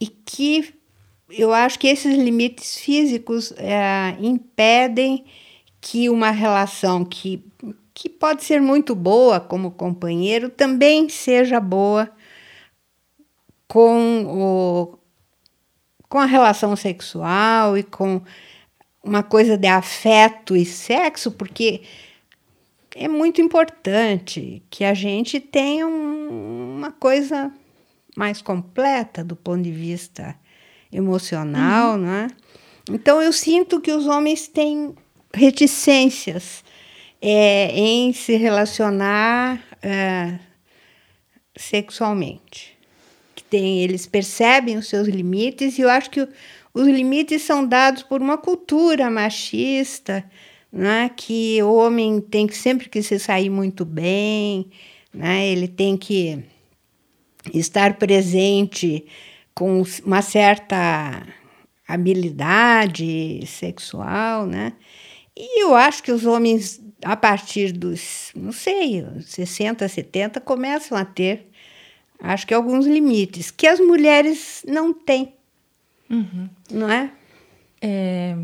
e 0.00 0.06
que 0.06 0.74
eu 1.30 1.52
acho 1.52 1.78
que 1.78 1.88
esses 1.88 2.16
limites 2.16 2.76
físicos 2.78 3.52
é, 3.56 4.16
impedem 4.20 5.24
que 5.80 6.08
uma 6.08 6.30
relação 6.30 7.04
que, 7.04 7.44
que 7.92 8.08
pode 8.08 8.44
ser 8.44 8.60
muito 8.60 8.94
boa 8.94 9.40
como 9.40 9.70
companheiro 9.70 10.48
também 10.48 11.08
seja 11.08 11.60
boa 11.60 12.10
com, 13.68 14.24
o, 14.26 14.98
com 16.08 16.18
a 16.18 16.26
relação 16.26 16.76
sexual 16.76 17.76
e 17.76 17.82
com 17.82 18.22
uma 19.04 19.22
coisa 19.22 19.56
de 19.56 19.66
afeto 19.66 20.56
e 20.56 20.64
sexo, 20.64 21.30
porque 21.30 21.82
é 22.96 23.06
muito 23.06 23.40
importante 23.40 24.62
que 24.70 24.84
a 24.84 24.94
gente 24.94 25.38
tenha 25.38 25.86
um, 25.86 26.76
uma 26.76 26.90
coisa 26.90 27.52
mais 28.16 28.40
completa 28.40 29.22
do 29.22 29.36
ponto 29.36 29.62
de 29.62 29.72
vista 29.72 30.34
emocional, 30.92 31.94
uhum. 31.94 31.98
né? 31.98 32.28
Então 32.90 33.20
eu 33.20 33.32
sinto 33.32 33.80
que 33.80 33.92
os 33.92 34.06
homens 34.06 34.46
têm 34.46 34.94
reticências 35.32 36.62
é, 37.20 37.70
em 37.74 38.12
se 38.12 38.36
relacionar 38.36 39.60
é, 39.82 40.38
sexualmente. 41.56 42.76
Que 43.34 43.42
tem, 43.42 43.82
eles 43.82 44.06
percebem 44.06 44.76
os 44.76 44.88
seus 44.88 45.08
limites 45.08 45.78
e 45.78 45.82
eu 45.82 45.90
acho 45.90 46.10
que 46.10 46.28
os 46.74 46.88
limites 46.88 47.42
são 47.42 47.64
dados 47.64 48.02
por 48.02 48.20
uma 48.20 48.36
cultura 48.36 49.08
machista, 49.08 50.28
né? 50.72 51.08
que 51.16 51.62
o 51.62 51.72
homem 51.72 52.20
tem 52.20 52.48
que 52.48 52.56
sempre 52.56 52.88
que 52.88 53.00
se 53.00 53.16
sair 53.18 53.48
muito 53.48 53.84
bem, 53.84 54.68
né? 55.12 55.46
ele 55.46 55.68
tem 55.68 55.96
que 55.96 56.44
estar 57.52 57.94
presente 57.94 59.06
com 59.54 59.84
uma 60.04 60.20
certa 60.20 61.24
habilidade 61.86 63.46
sexual, 63.46 64.46
né? 64.46 64.72
E 65.36 65.62
eu 65.62 65.74
acho 65.74 66.02
que 66.02 66.10
os 66.10 66.24
homens, 66.24 66.80
a 67.04 67.16
partir 67.16 67.72
dos, 67.72 68.30
não 68.34 68.52
sei, 68.52 69.04
60, 69.20 69.86
70, 69.86 70.40
começam 70.40 70.96
a 70.96 71.04
ter, 71.04 71.48
acho 72.18 72.46
que 72.46 72.54
alguns 72.54 72.86
limites, 72.86 73.50
que 73.50 73.66
as 73.66 73.80
mulheres 73.80 74.64
não 74.66 74.92
têm. 74.94 75.33
Uhum. 76.14 76.48
Não 76.70 76.90
é? 76.90 77.10
é... 77.80 78.36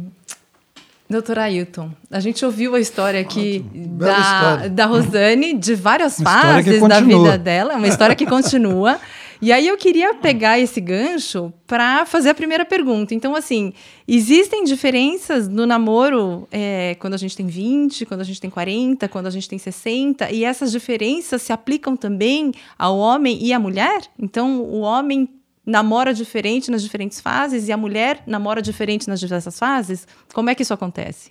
Doutora 1.09 1.43
Ailton, 1.43 1.91
a 2.09 2.21
gente 2.21 2.45
ouviu 2.45 2.77
a 2.77 2.81
história 2.81 3.21
aqui 3.21 3.65
da, 3.75 4.19
história. 4.19 4.71
da 4.71 4.87
Rosane, 4.87 5.55
de 5.55 5.75
várias 5.75 6.21
uma 6.21 6.31
fases 6.31 6.81
da 6.81 7.01
vida 7.01 7.37
dela, 7.37 7.75
uma 7.75 7.89
história 7.89 8.15
que 8.15 8.25
continua. 8.25 8.97
E 9.43 9.53
aí 9.53 9.67
eu 9.67 9.77
queria 9.77 10.15
pegar 10.15 10.61
esse 10.61 10.81
gancho 10.81 11.53
para 11.67 12.05
fazer 12.05 12.29
a 12.29 12.35
primeira 12.35 12.65
pergunta. 12.65 13.15
Então, 13.15 13.35
assim, 13.35 13.73
existem 14.07 14.65
diferenças 14.65 15.49
no 15.49 15.67
namoro 15.67 16.47
é, 16.53 16.95
quando 17.01 17.15
a 17.15 17.17
gente 17.17 17.35
tem 17.37 17.47
20, 17.47 18.05
quando 18.05 18.21
a 18.21 18.25
gente 18.25 18.41
tem 18.41 18.51
40, 18.51 19.09
quando 19.09 19.27
a 19.27 19.31
gente 19.31 19.49
tem 19.49 19.59
60, 19.59 20.31
e 20.31 20.45
essas 20.45 20.71
diferenças 20.71 21.41
se 21.43 21.53
aplicam 21.53 21.97
também 21.97 22.53
ao 22.79 22.99
homem 22.99 23.39
e 23.41 23.53
à 23.53 23.59
mulher? 23.59 24.03
Então, 24.19 24.61
o 24.61 24.81
homem 24.81 25.27
namora 25.71 26.13
diferente 26.13 26.69
nas 26.69 26.83
diferentes 26.83 27.21
fases 27.21 27.69
e 27.69 27.73
a 27.73 27.77
mulher 27.77 28.25
namora 28.27 28.61
diferente 28.61 29.09
nas 29.09 29.21
diversas 29.21 29.57
fases? 29.57 30.07
Como 30.35 30.51
é 30.51 30.55
que 30.55 30.63
isso 30.63 30.75
acontece? 30.75 31.31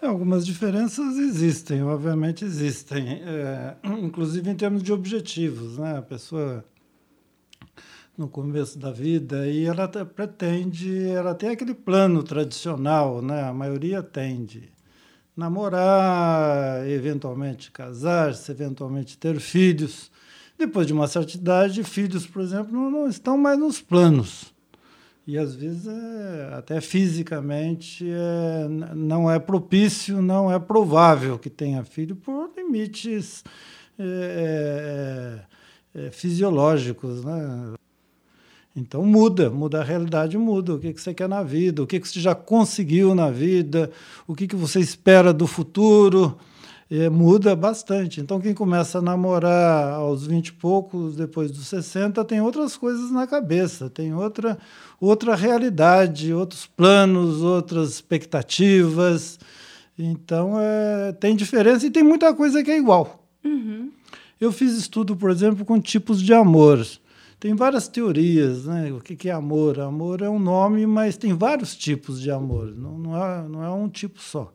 É, 0.00 0.06
algumas 0.06 0.44
diferenças 0.44 1.16
existem, 1.16 1.82
obviamente 1.82 2.44
existem, 2.44 3.22
é, 3.24 3.76
inclusive 3.98 4.50
em 4.50 4.54
termos 4.54 4.82
de 4.82 4.92
objetivos. 4.92 5.78
Né? 5.78 5.96
A 5.96 6.02
pessoa, 6.02 6.62
no 8.16 8.28
começo 8.28 8.78
da 8.78 8.92
vida, 8.92 9.46
e 9.46 9.64
ela 9.64 9.88
pretende, 9.88 11.08
ela 11.08 11.34
tem 11.34 11.48
aquele 11.48 11.72
plano 11.72 12.22
tradicional, 12.22 13.22
né? 13.22 13.44
a 13.44 13.54
maioria 13.54 14.02
tende. 14.02 14.70
Namorar, 15.34 16.86
eventualmente 16.86 17.70
casar-se, 17.70 18.52
eventualmente 18.52 19.16
ter 19.16 19.40
filhos. 19.40 20.10
Depois 20.62 20.86
de 20.86 20.92
uma 20.92 21.08
certa 21.08 21.36
idade, 21.36 21.82
filhos, 21.82 22.24
por 22.24 22.40
exemplo, 22.40 22.72
não, 22.72 22.88
não 22.88 23.08
estão 23.08 23.36
mais 23.36 23.58
nos 23.58 23.80
planos. 23.80 24.54
E 25.26 25.36
às 25.36 25.56
vezes, 25.56 25.88
é, 25.88 26.54
até 26.54 26.80
fisicamente, 26.80 28.06
é, 28.08 28.68
não 28.94 29.28
é 29.28 29.40
propício, 29.40 30.22
não 30.22 30.52
é 30.52 30.60
provável 30.60 31.36
que 31.36 31.50
tenha 31.50 31.82
filho 31.82 32.14
por 32.14 32.48
limites 32.56 33.42
é, 33.98 35.42
é, 35.96 36.06
é 36.06 36.10
fisiológicos. 36.12 37.24
Né? 37.24 37.74
Então 38.76 39.04
muda, 39.04 39.50
muda 39.50 39.80
a 39.80 39.84
realidade, 39.84 40.38
muda. 40.38 40.74
O 40.74 40.78
que, 40.78 40.92
que 40.92 41.00
você 41.00 41.12
quer 41.12 41.28
na 41.28 41.42
vida, 41.42 41.82
o 41.82 41.88
que, 41.88 41.98
que 41.98 42.08
você 42.08 42.20
já 42.20 42.36
conseguiu 42.36 43.16
na 43.16 43.32
vida, 43.32 43.90
o 44.28 44.34
que, 44.36 44.46
que 44.46 44.54
você 44.54 44.78
espera 44.78 45.32
do 45.32 45.48
futuro 45.48 46.38
é, 46.94 47.08
muda 47.08 47.56
bastante. 47.56 48.20
Então, 48.20 48.38
quem 48.38 48.52
começa 48.52 48.98
a 48.98 49.02
namorar 49.02 49.94
aos 49.94 50.26
20 50.26 50.48
e 50.48 50.52
poucos, 50.52 51.16
depois 51.16 51.50
dos 51.50 51.66
60, 51.68 52.22
tem 52.26 52.42
outras 52.42 52.76
coisas 52.76 53.10
na 53.10 53.26
cabeça, 53.26 53.88
tem 53.88 54.12
outra, 54.12 54.58
outra 55.00 55.34
realidade, 55.34 56.34
outros 56.34 56.66
planos, 56.66 57.40
outras 57.40 57.94
expectativas. 57.94 59.38
Então, 59.98 60.60
é, 60.60 61.12
tem 61.12 61.34
diferença 61.34 61.86
e 61.86 61.90
tem 61.90 62.02
muita 62.02 62.34
coisa 62.34 62.62
que 62.62 62.70
é 62.70 62.76
igual. 62.76 63.26
Uhum. 63.42 63.90
Eu 64.38 64.52
fiz 64.52 64.74
estudo, 64.74 65.16
por 65.16 65.30
exemplo, 65.30 65.64
com 65.64 65.80
tipos 65.80 66.20
de 66.20 66.34
amor. 66.34 66.86
tem 67.40 67.54
várias 67.54 67.88
teorias, 67.88 68.66
né? 68.66 68.92
O 68.92 69.00
que 69.00 69.30
é 69.30 69.32
amor? 69.32 69.80
Amor 69.80 70.20
é 70.20 70.28
um 70.28 70.38
nome, 70.38 70.86
mas 70.86 71.16
tem 71.16 71.32
vários 71.32 71.74
tipos 71.74 72.20
de 72.20 72.30
amor, 72.30 72.74
não, 72.76 72.98
não, 72.98 73.24
é, 73.24 73.48
não 73.48 73.64
é 73.64 73.70
um 73.70 73.88
tipo 73.88 74.20
só. 74.20 74.52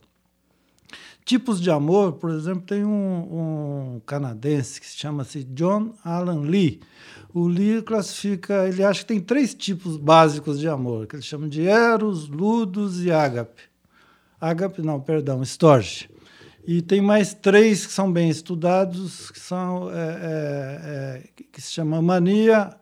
Tipos 1.27 1.60
de 1.60 1.69
amor, 1.69 2.13
por 2.13 2.29
exemplo, 2.29 2.62
tem 2.62 2.86
um, 2.86 3.98
um 3.98 4.01
canadense 4.05 4.79
que 4.79 4.88
se 4.88 4.96
chama-se 4.96 5.43
John 5.43 5.93
Alan 6.01 6.39
Lee. 6.39 6.79
O 7.34 7.50
Lee 7.50 7.81
classifica, 7.81 8.65
ele 8.65 8.81
acha 8.81 9.01
que 9.01 9.07
tem 9.07 9.19
três 9.19 9.53
tipos 9.53 9.98
básicos 9.98 10.57
de 10.57 10.69
amor, 10.69 11.05
que 11.05 11.17
ele 11.17 11.22
chama 11.22 11.50
de 11.50 11.67
eros, 11.67 12.29
ludos 12.29 13.03
e 13.03 13.12
ágape. 13.12 13.63
Ágape, 14.39 14.81
não, 14.81 15.01
perdão, 15.01 15.43
storge. 15.43 16.10
E 16.65 16.81
tem 16.81 17.01
mais 17.01 17.34
três 17.34 17.86
que 17.86 17.91
são 17.91 18.10
bem 18.10 18.29
estudados, 18.29 19.29
que 19.29 19.39
são 19.41 19.91
é, 19.91 19.96
é, 19.98 20.00
é, 20.00 21.43
que 21.51 21.62
se 21.62 21.74
chama 21.74 22.01
mania, 22.01 22.74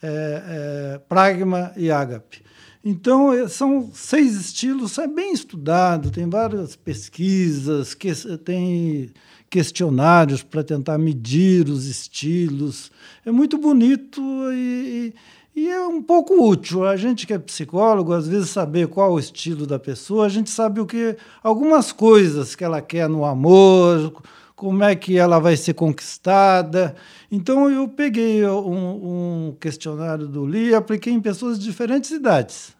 é, 0.00 0.92
é, 0.94 0.98
pragma 1.08 1.72
e 1.76 1.90
ágape. 1.90 2.44
Então, 2.88 3.32
é, 3.32 3.48
são 3.48 3.90
seis 3.92 4.36
estilos, 4.36 4.96
é 4.96 5.08
bem 5.08 5.32
estudado, 5.32 6.08
tem 6.08 6.30
várias 6.30 6.76
pesquisas, 6.76 7.94
que, 7.94 8.14
tem 8.44 9.10
questionários 9.50 10.44
para 10.44 10.62
tentar 10.62 10.96
medir 10.96 11.68
os 11.68 11.86
estilos. 11.86 12.92
É 13.24 13.32
muito 13.32 13.58
bonito 13.58 14.22
e, 14.52 15.12
e 15.56 15.68
é 15.68 15.84
um 15.84 16.00
pouco 16.00 16.48
útil. 16.48 16.86
A 16.86 16.96
gente 16.96 17.26
que 17.26 17.32
é 17.32 17.38
psicólogo, 17.40 18.12
às 18.12 18.28
vezes 18.28 18.50
saber 18.50 18.86
qual 18.86 19.14
o 19.14 19.18
estilo 19.18 19.66
da 19.66 19.80
pessoa, 19.80 20.24
a 20.24 20.28
gente 20.28 20.48
sabe 20.48 20.80
o 20.80 20.86
que 20.86 21.16
algumas 21.42 21.90
coisas 21.90 22.54
que 22.54 22.62
ela 22.62 22.80
quer 22.80 23.08
no 23.08 23.24
amor, 23.24 24.22
como 24.54 24.84
é 24.84 24.94
que 24.94 25.18
ela 25.18 25.40
vai 25.40 25.56
ser 25.56 25.74
conquistada. 25.74 26.94
Então 27.32 27.68
eu 27.68 27.88
peguei 27.88 28.46
um, 28.46 29.48
um 29.48 29.56
questionário 29.58 30.28
do 30.28 30.44
Lee 30.44 30.68
e 30.68 30.74
apliquei 30.76 31.12
em 31.12 31.20
pessoas 31.20 31.58
de 31.58 31.64
diferentes 31.64 32.12
idades. 32.12 32.75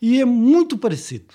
E 0.00 0.20
é 0.20 0.24
muito 0.24 0.78
parecido. 0.78 1.34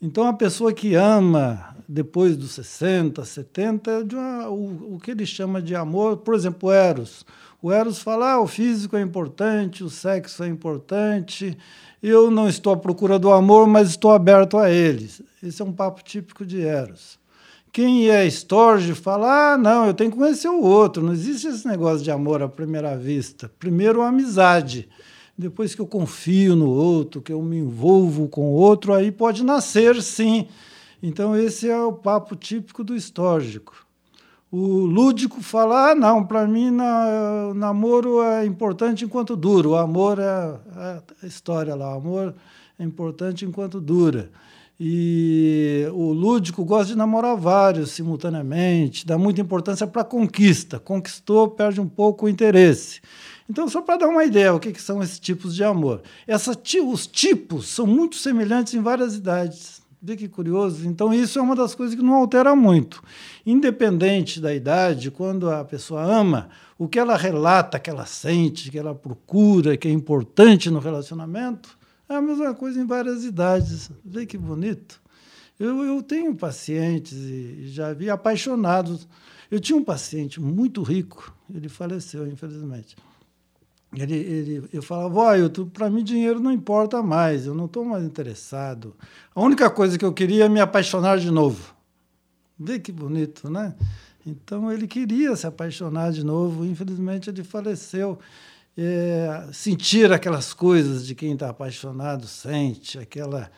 Então 0.00 0.26
a 0.26 0.32
pessoa 0.32 0.72
que 0.72 0.94
ama 0.94 1.76
depois 1.88 2.36
dos 2.36 2.52
60, 2.52 3.24
70, 3.24 3.90
é 3.90 4.02
de 4.02 4.14
uma, 4.14 4.48
o, 4.48 4.94
o 4.94 5.00
que 5.00 5.12
ele 5.12 5.24
chama 5.24 5.62
de 5.62 5.74
amor, 5.74 6.18
por 6.18 6.34
exemplo, 6.34 6.70
Eros 6.70 7.24
o 7.66 7.72
Eros 7.72 7.98
fala: 7.98 8.32
ah, 8.32 8.40
o 8.40 8.46
físico 8.46 8.96
é 8.96 9.00
importante, 9.00 9.82
o 9.82 9.90
sexo 9.90 10.44
é 10.44 10.48
importante, 10.48 11.58
eu 12.02 12.30
não 12.30 12.48
estou 12.48 12.72
à 12.72 12.76
procura 12.76 13.18
do 13.18 13.32
amor, 13.32 13.66
mas 13.66 13.88
estou 13.90 14.12
aberto 14.12 14.58
a 14.58 14.70
ele. 14.70 15.10
Esse 15.42 15.62
é 15.62 15.64
um 15.64 15.72
papo 15.72 16.02
típico 16.04 16.44
de 16.44 16.60
Eros. 16.60 17.18
Quem 17.72 18.08
é 18.08 18.24
Storge 18.26 18.94
fala: 18.94 19.54
ah, 19.54 19.58
não, 19.58 19.86
eu 19.86 19.94
tenho 19.94 20.10
que 20.10 20.16
conhecer 20.16 20.48
o 20.48 20.62
outro, 20.62 21.02
não 21.02 21.12
existe 21.12 21.48
esse 21.48 21.66
negócio 21.66 22.04
de 22.04 22.10
amor 22.12 22.42
à 22.42 22.48
primeira 22.48 22.96
vista. 22.96 23.50
Primeiro, 23.58 24.02
a 24.02 24.08
amizade. 24.08 24.88
Depois 25.38 25.74
que 25.74 25.80
eu 25.80 25.86
confio 25.86 26.56
no 26.56 26.70
outro, 26.70 27.20
que 27.20 27.32
eu 27.32 27.42
me 27.42 27.58
envolvo 27.58 28.28
com 28.28 28.42
o 28.42 28.54
outro, 28.54 28.94
aí 28.94 29.12
pode 29.12 29.44
nascer 29.44 30.00
sim. 30.02 30.48
Então, 31.02 31.36
esse 31.36 31.68
é 31.68 31.78
o 31.78 31.92
papo 31.92 32.34
típico 32.34 32.82
do 32.82 32.96
histórgico 32.96 33.86
o 34.50 34.86
lúdico 34.86 35.42
fala: 35.42 35.90
ah, 35.90 35.94
não, 35.94 36.24
para 36.24 36.46
mim 36.46 36.70
na, 36.70 37.52
namoro 37.54 38.22
é 38.22 38.46
importante 38.46 39.04
enquanto 39.04 39.36
dura, 39.36 39.68
o 39.68 39.76
amor 39.76 40.18
é, 40.18 40.22
é 40.22 41.02
a 41.22 41.26
história 41.26 41.74
lá, 41.74 41.94
o 41.94 41.98
amor 41.98 42.34
é 42.78 42.84
importante 42.84 43.44
enquanto 43.44 43.80
dura. 43.80 44.30
E 44.78 45.86
o 45.94 46.12
lúdico 46.12 46.62
gosta 46.62 46.92
de 46.92 46.98
namorar 46.98 47.34
vários 47.34 47.92
simultaneamente, 47.92 49.06
dá 49.06 49.16
muita 49.16 49.40
importância 49.40 49.86
para 49.86 50.02
a 50.02 50.04
conquista. 50.04 50.78
Conquistou, 50.78 51.48
perde 51.48 51.80
um 51.80 51.88
pouco 51.88 52.26
o 52.26 52.28
interesse. 52.28 53.00
Então, 53.48 53.68
só 53.68 53.80
para 53.80 53.98
dar 53.98 54.08
uma 54.08 54.24
ideia, 54.24 54.54
o 54.54 54.60
que, 54.60 54.72
que 54.72 54.82
são 54.82 55.02
esses 55.02 55.20
tipos 55.20 55.54
de 55.54 55.62
amor? 55.62 56.02
Essa, 56.26 56.58
os 56.84 57.06
tipos 57.06 57.68
são 57.68 57.86
muito 57.86 58.16
semelhantes 58.16 58.74
em 58.74 58.80
várias 58.80 59.14
idades. 59.14 59.80
Vê 60.02 60.16
que 60.16 60.28
curioso. 60.28 60.86
Então, 60.86 61.12
isso 61.12 61.38
é 61.38 61.42
uma 61.42 61.56
das 61.56 61.74
coisas 61.74 61.94
que 61.96 62.02
não 62.02 62.14
altera 62.14 62.54
muito. 62.54 63.02
Independente 63.44 64.40
da 64.40 64.54
idade, 64.54 65.10
quando 65.10 65.50
a 65.50 65.64
pessoa 65.64 66.02
ama, 66.02 66.48
o 66.78 66.86
que 66.86 66.98
ela 66.98 67.16
relata, 67.16 67.78
que 67.78 67.88
ela 67.88 68.04
sente, 68.04 68.70
que 68.70 68.78
ela 68.78 68.94
procura, 68.94 69.76
que 69.76 69.88
é 69.88 69.90
importante 69.90 70.70
no 70.70 70.78
relacionamento, 70.78 71.76
é 72.08 72.14
a 72.14 72.22
mesma 72.22 72.54
coisa 72.54 72.80
em 72.80 72.86
várias 72.86 73.24
idades. 73.24 73.90
Vê 74.04 74.26
que 74.26 74.36
bonito. 74.36 75.00
Eu, 75.58 75.82
eu 75.84 76.02
tenho 76.02 76.34
pacientes 76.34 77.14
e 77.14 77.68
já 77.68 77.92
vi 77.92 78.10
apaixonados. 78.10 79.08
Eu 79.50 79.58
tinha 79.58 79.76
um 79.76 79.84
paciente 79.84 80.40
muito 80.40 80.82
rico, 80.82 81.34
ele 81.52 81.68
faleceu, 81.68 82.26
infelizmente. 82.26 82.96
Ele, 83.94 84.14
ele, 84.14 84.68
eu 84.72 84.82
falava, 84.82 85.18
ó, 85.18 85.32
para 85.72 85.88
mim 85.88 86.02
dinheiro 86.02 86.40
não 86.40 86.52
importa 86.52 87.02
mais, 87.02 87.46
eu 87.46 87.54
não 87.54 87.66
estou 87.66 87.84
mais 87.84 88.04
interessado. 88.04 88.94
A 89.34 89.40
única 89.40 89.70
coisa 89.70 89.96
que 89.96 90.04
eu 90.04 90.12
queria 90.12 90.44
é 90.44 90.48
me 90.48 90.60
apaixonar 90.60 91.18
de 91.18 91.30
novo. 91.30 91.74
Vê 92.58 92.78
que 92.78 92.90
bonito, 92.90 93.50
né? 93.50 93.74
Então 94.26 94.72
ele 94.72 94.86
queria 94.86 95.36
se 95.36 95.46
apaixonar 95.46 96.10
de 96.10 96.24
novo, 96.24 96.64
infelizmente 96.64 97.30
ele 97.30 97.44
faleceu. 97.44 98.18
É, 98.78 99.48
sentir 99.54 100.12
aquelas 100.12 100.52
coisas 100.52 101.06
de 101.06 101.14
quem 101.14 101.32
está 101.32 101.48
apaixonado 101.48 102.26
sente, 102.26 102.98
aquela 102.98 103.50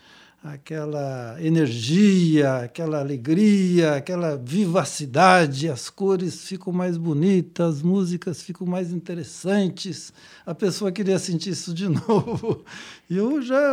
aquela 0.43 1.37
energia, 1.41 2.59
aquela 2.59 3.01
alegria, 3.01 3.95
aquela 3.95 4.37
vivacidade, 4.37 5.69
as 5.69 5.91
cores 5.91 6.45
ficam 6.47 6.73
mais 6.73 6.97
bonitas, 6.97 7.77
as 7.77 7.83
músicas 7.83 8.41
ficam 8.41 8.67
mais 8.67 8.93
interessantes. 8.93 10.13
A 10.47 10.55
pessoa 10.55 10.93
queria 10.93 11.19
sentir 11.19 11.51
isso 11.51 11.75
de 11.75 11.89
novo. 11.91 12.65
E 13.11 13.17
eu 13.17 13.43
já 13.43 13.73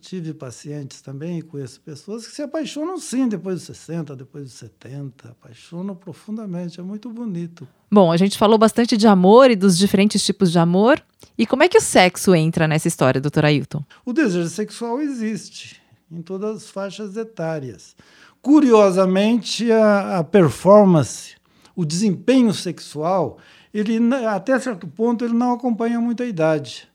tive 0.00 0.34
pacientes 0.34 1.00
também, 1.00 1.40
conheço 1.40 1.80
pessoas 1.80 2.26
que 2.26 2.34
se 2.34 2.42
apaixonam 2.42 2.98
sim 2.98 3.26
depois 3.26 3.56
dos 3.56 3.76
60, 3.76 4.14
depois 4.14 4.44
dos 4.44 4.54
70, 4.54 5.30
apaixonam 5.30 5.94
profundamente, 5.94 6.80
é 6.80 6.82
muito 6.82 7.08
bonito. 7.10 7.66
Bom, 7.90 8.12
a 8.12 8.16
gente 8.16 8.36
falou 8.36 8.58
bastante 8.58 8.96
de 8.96 9.06
amor 9.06 9.50
e 9.50 9.56
dos 9.56 9.78
diferentes 9.78 10.22
tipos 10.22 10.52
de 10.52 10.58
amor. 10.58 11.02
E 11.38 11.46
como 11.46 11.62
é 11.62 11.68
que 11.68 11.78
o 11.78 11.80
sexo 11.80 12.34
entra 12.34 12.68
nessa 12.68 12.88
história, 12.88 13.20
doutor 13.20 13.44
Ailton? 13.44 13.82
O 14.04 14.12
desejo 14.12 14.48
sexual 14.48 15.00
existe 15.00 15.83
em 16.14 16.22
todas 16.22 16.56
as 16.56 16.70
faixas 16.70 17.16
etárias. 17.16 17.96
Curiosamente, 18.40 19.70
a, 19.72 20.18
a 20.18 20.24
performance, 20.24 21.34
o 21.74 21.84
desempenho 21.84 22.52
sexual, 22.52 23.38
ele 23.72 23.98
até 24.26 24.58
certo 24.58 24.86
ponto 24.86 25.24
ele 25.24 25.34
não 25.34 25.52
acompanha 25.52 26.00
muito 26.00 26.22
a 26.22 26.26
idade. 26.26 26.88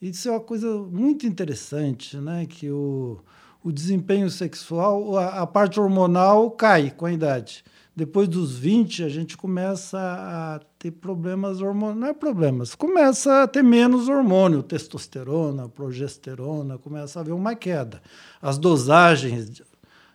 Isso 0.00 0.28
é 0.28 0.32
uma 0.32 0.40
coisa 0.40 0.72
muito 0.78 1.26
interessante, 1.26 2.16
né? 2.16 2.46
Que 2.46 2.70
o, 2.70 3.20
o 3.62 3.70
desempenho 3.70 4.30
sexual, 4.30 5.16
a, 5.18 5.42
a 5.42 5.46
parte 5.46 5.78
hormonal 5.78 6.50
cai 6.52 6.90
com 6.90 7.06
a 7.06 7.12
idade 7.12 7.62
depois 8.00 8.28
dos 8.28 8.56
20, 8.56 9.04
a 9.04 9.08
gente 9.10 9.36
começa 9.36 9.98
a 9.98 10.60
ter 10.80 10.90
problemas 10.90 11.60
hormonais. 11.60 11.96
Não 11.98 12.06
é 12.08 12.14
problemas, 12.14 12.74
começa 12.74 13.42
a 13.42 13.46
ter 13.46 13.62
menos 13.62 14.08
hormônio, 14.08 14.62
testosterona, 14.62 15.68
progesterona, 15.68 16.78
começa 16.78 17.18
a 17.18 17.22
haver 17.22 17.32
uma 17.32 17.54
queda. 17.54 18.02
As 18.40 18.56
dosagens 18.56 19.62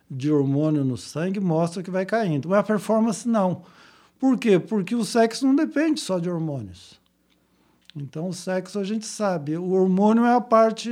de 0.10 0.32
hormônio 0.32 0.84
no 0.84 0.98
sangue 0.98 1.40
mostram 1.40 1.84
que 1.84 1.92
vai 1.92 2.04
caindo. 2.04 2.50
Mas 2.50 2.60
a 2.60 2.64
performance 2.64 3.28
não. 3.28 3.62
Por 4.20 4.40
quê? 4.40 4.58
Porque 4.58 4.96
o 4.96 5.06
sexo 5.06 5.46
não 5.46 5.56
depende 5.56 6.00
só 6.00 6.18
de 6.18 6.30
hormônios. 6.30 7.00
Então, 7.96 8.30
o 8.30 8.34
sexo 8.34 8.80
a 8.80 8.84
gente 8.84 9.06
sabe. 9.06 9.56
O 9.56 9.70
hormônio 9.70 10.26
é 10.26 10.34
a 10.34 10.42
parte 10.42 10.90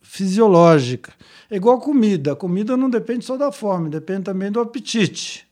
fisiológica. 0.00 1.12
É 1.50 1.56
igual 1.56 1.76
a 1.76 1.80
comida. 1.80 2.32
A 2.32 2.36
comida 2.36 2.74
não 2.74 2.88
depende 2.88 3.26
só 3.26 3.36
da 3.36 3.52
fome, 3.52 3.90
depende 3.90 4.22
também 4.22 4.50
do 4.50 4.60
apetite. 4.60 5.46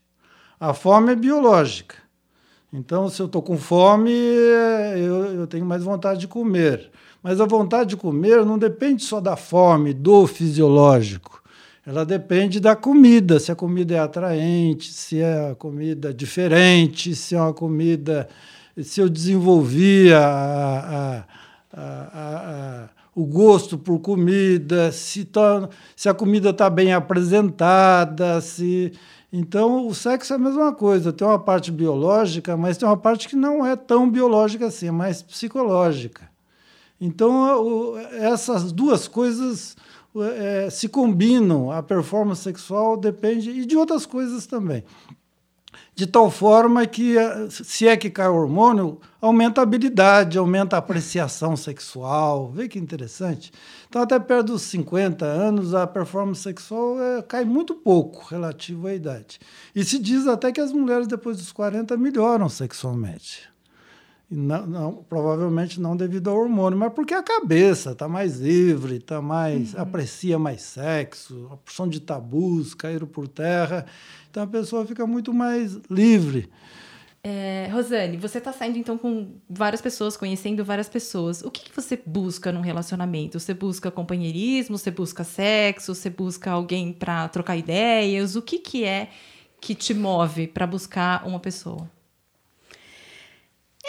A 0.59 0.73
fome 0.73 1.11
é 1.11 1.15
biológica. 1.15 2.08
Então, 2.71 3.09
se 3.09 3.19
eu 3.19 3.25
estou 3.25 3.41
com 3.41 3.57
fome, 3.57 4.11
eu, 4.11 5.25
eu 5.33 5.47
tenho 5.47 5.65
mais 5.65 5.83
vontade 5.83 6.19
de 6.19 6.27
comer. 6.27 6.91
Mas 7.21 7.41
a 7.41 7.45
vontade 7.45 7.89
de 7.91 7.97
comer 7.97 8.45
não 8.45 8.57
depende 8.57 9.03
só 9.03 9.19
da 9.19 9.35
fome, 9.35 9.93
do 9.93 10.27
fisiológico. 10.27 11.41
Ela 11.85 12.05
depende 12.05 12.59
da 12.59 12.75
comida, 12.75 13.39
se 13.39 13.51
a 13.51 13.55
comida 13.55 13.95
é 13.95 13.99
atraente, 13.99 14.93
se 14.93 15.19
é 15.19 15.49
a 15.49 15.55
comida 15.55 16.13
diferente, 16.13 17.15
se 17.15 17.35
é 17.35 17.41
uma 17.41 17.53
comida. 17.53 18.29
Se 18.77 19.01
eu 19.01 19.09
desenvolvi 19.09 20.13
a, 20.13 21.25
a, 21.73 21.73
a, 21.73 22.89
o 23.15 23.25
gosto 23.25 23.77
por 23.77 23.99
comida, 23.99 24.91
se, 24.91 25.25
tá, 25.25 25.67
se 25.95 26.07
a 26.07 26.13
comida 26.13 26.51
está 26.51 26.69
bem 26.69 26.93
apresentada, 26.93 28.39
se 28.39 28.93
então, 29.31 29.87
o 29.87 29.93
sexo 29.93 30.33
é 30.33 30.35
a 30.35 30.39
mesma 30.39 30.73
coisa. 30.73 31.13
Tem 31.13 31.27
uma 31.27 31.37
parte 31.39 31.71
biológica, 31.71 32.57
mas 32.57 32.77
tem 32.77 32.87
uma 32.87 32.97
parte 32.97 33.27
que 33.27 33.35
não 33.35 33.65
é 33.65 33.75
tão 33.75 34.09
biológica 34.09 34.65
assim, 34.67 34.87
é 34.87 34.91
mais 34.91 35.21
psicológica. 35.21 36.29
Então, 36.99 37.95
essas 38.11 38.71
duas 38.71 39.07
coisas 39.07 39.77
é, 40.17 40.69
se 40.69 40.89
combinam. 40.89 41.71
A 41.71 41.83
performance 41.83 42.41
sexual 42.41 42.97
depende, 42.97 43.51
e 43.51 43.65
de 43.65 43.77
outras 43.77 44.05
coisas 44.05 44.45
também. 44.47 44.83
de 45.95 46.07
tal 46.07 46.31
forma 46.31 46.85
que, 46.87 47.17
eh, 47.17 47.47
se 47.49 47.87
é 47.87 47.97
que 47.97 48.09
cai 48.09 48.27
o 48.27 48.35
hormônio, 48.35 48.99
aumenta 49.21 49.61
a 49.61 49.63
habilidade, 49.63 50.37
aumenta 50.37 50.75
a 50.77 50.79
apreciação 50.79 51.55
sexual. 51.57 52.49
Vê 52.51 52.67
que 52.69 52.79
interessante. 52.79 53.51
Então, 53.89 54.03
até 54.03 54.19
perto 54.19 54.47
dos 54.47 54.61
50 54.63 55.25
anos, 55.25 55.73
a 55.73 55.87
performance 55.87 56.41
sexual 56.41 57.01
é, 57.01 57.23
cai 57.23 57.43
muito 57.43 57.73
pouco 57.73 58.23
relativo 58.29 58.85
à 58.85 58.93
idade. 58.93 59.39
E 59.75 59.83
se 59.83 59.97
diz 59.97 60.27
até 60.27 60.51
que 60.51 60.61
as 60.61 60.71
mulheres, 60.71 61.07
depois 61.07 61.37
dos 61.37 61.51
40, 61.51 61.97
melhoram 61.97 62.47
sexualmente. 62.47 63.49
Não, 64.29 64.67
não, 64.67 64.93
provavelmente 65.09 65.81
não 65.81 65.97
devido 65.97 66.29
ao 66.29 66.37
hormônio, 66.37 66.77
mas 66.77 66.93
porque 66.93 67.15
a 67.15 67.23
cabeça 67.23 67.93
está 67.93 68.07
mais 68.07 68.39
livre, 68.39 68.97
está 68.97 69.19
mais 69.19 69.73
uhum. 69.73 69.81
aprecia 69.81 70.37
mais 70.37 70.61
sexo, 70.61 71.49
a 71.51 71.57
porção 71.57 71.87
de 71.87 71.99
tabus 71.99 72.75
caíram 72.75 73.07
por 73.07 73.27
terra, 73.27 73.87
então 74.29 74.43
a 74.43 74.47
pessoa 74.47 74.85
fica 74.85 75.07
muito 75.07 75.33
mais 75.33 75.79
livre. 75.89 76.47
É, 77.21 77.67
Rosane, 77.71 78.15
você 78.15 78.37
está 78.37 78.53
saindo 78.53 78.77
então 78.77 78.97
com 78.97 79.33
várias 79.49 79.81
pessoas, 79.81 80.15
conhecendo 80.15 80.63
várias 80.63 80.87
pessoas. 80.87 81.41
O 81.41 81.51
que, 81.51 81.65
que, 81.65 81.75
você 81.75 82.01
busca 82.05 82.51
num 82.51 82.61
relacionamento? 82.61 83.39
Você 83.39 83.53
busca 83.53 83.91
companheirismo? 83.91 84.77
Você 84.77 84.89
busca 84.89 85.23
sexo? 85.23 85.93
Você 85.93 86.09
busca 86.09 86.51
alguém 86.51 86.93
para 86.93 87.27
trocar 87.27 87.57
ideias? 87.57 88.35
O 88.35 88.41
que, 88.41 88.59
que 88.59 88.85
é 88.85 89.09
que 89.59 89.75
te 89.75 89.93
move 89.93 90.47
para 90.47 90.65
buscar 90.65 91.27
uma 91.27 91.39
pessoa? 91.39 91.89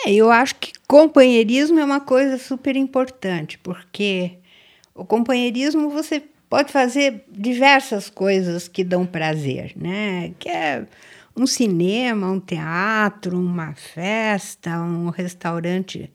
É, 0.05 0.13
eu 0.13 0.31
acho 0.31 0.57
que 0.57 0.73
companheirismo 0.89 1.79
é 1.79 1.85
uma 1.85 2.01
coisa 2.01 2.39
super 2.39 2.75
importante, 2.75 3.59
porque 3.59 4.39
o 4.95 5.05
companheirismo 5.05 5.91
você 5.91 6.23
pode 6.49 6.73
fazer 6.73 7.25
diversas 7.31 8.11
coisas 8.11 8.67
que 8.67 8.83
dão 8.83 9.07
prazer, 9.07 9.73
né? 9.77 10.33
Que 10.39 10.49
é 10.49 10.87
um 11.37 11.47
cinema, 11.47 12.31
um 12.31 12.41
teatro, 12.41 13.39
uma 13.39 13.75
festa, 13.75 14.81
um 14.81 15.09
restaurante 15.11 16.11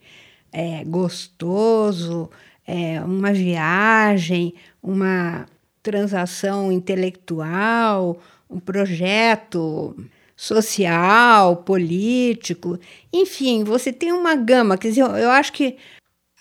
é, 0.51 0.83
gostoso, 0.83 2.29
é, 2.65 3.01
uma 3.01 3.33
viagem, 3.33 4.53
uma 4.81 5.45
transação 5.81 6.71
intelectual, 6.71 8.19
um 8.49 8.59
projeto 8.59 9.95
social, 10.35 11.57
político, 11.57 12.77
enfim, 13.11 13.63
você 13.63 13.93
tem 13.93 14.11
uma 14.11 14.35
gama. 14.35 14.77
Quer 14.77 14.89
dizer, 14.89 15.01
eu 15.01 15.29
acho 15.29 15.53
que 15.53 15.77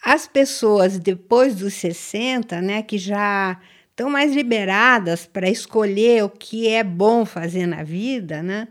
as 0.04 0.26
pessoas 0.26 0.98
depois 0.98 1.54
dos 1.56 1.74
60, 1.74 2.60
né, 2.60 2.82
que 2.82 2.98
já 2.98 3.58
estão 3.94 4.10
mais 4.10 4.34
liberadas 4.34 5.24
para 5.24 5.48
escolher 5.48 6.24
o 6.24 6.28
que 6.28 6.66
é 6.66 6.82
bom 6.82 7.24
fazer 7.24 7.64
na 7.64 7.84
vida, 7.84 8.42
né, 8.42 8.66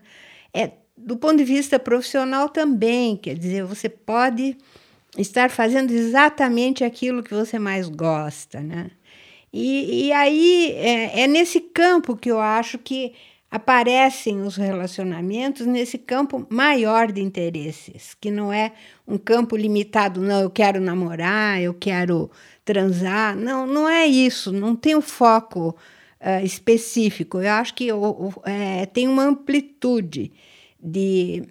é, 0.53 0.71
do 0.97 1.15
ponto 1.15 1.37
de 1.37 1.45
vista 1.45 1.79
profissional 1.79 2.49
também, 2.49 3.15
quer 3.15 3.35
dizer, 3.35 3.63
você 3.63 3.87
pode 3.87 4.57
estar 5.17 5.49
fazendo 5.49 5.91
exatamente 5.91 6.83
aquilo 6.83 7.23
que 7.23 7.33
você 7.33 7.57
mais 7.57 7.87
gosta, 7.87 8.59
né? 8.59 8.91
E, 9.51 10.07
e 10.07 10.11
aí 10.11 10.71
é, 10.71 11.21
é 11.21 11.27
nesse 11.27 11.61
campo 11.61 12.15
que 12.17 12.29
eu 12.29 12.39
acho 12.39 12.77
que 12.79 13.13
aparecem 13.53 14.41
os 14.41 14.55
relacionamentos 14.55 15.67
nesse 15.67 15.95
campo 15.99 16.43
maior 16.49 17.11
de 17.11 17.21
interesses, 17.21 18.17
que 18.19 18.31
não 18.31 18.51
é 18.51 18.71
um 19.07 19.15
campo 19.15 19.55
limitado, 19.55 20.19
não, 20.19 20.41
eu 20.41 20.49
quero 20.49 20.81
namorar, 20.81 21.61
eu 21.61 21.71
quero 21.71 22.31
transar. 22.65 23.35
Não, 23.35 23.67
não 23.67 23.87
é 23.87 24.07
isso, 24.07 24.51
não 24.51 24.75
tem 24.75 24.95
um 24.95 25.03
foco 25.03 25.77
uh, 26.19 26.43
específico. 26.43 27.41
Eu 27.41 27.51
acho 27.51 27.75
que 27.75 27.89
é, 28.43 28.87
tem 28.87 29.07
uma 29.07 29.21
amplitude 29.21 30.31
de 30.81 31.43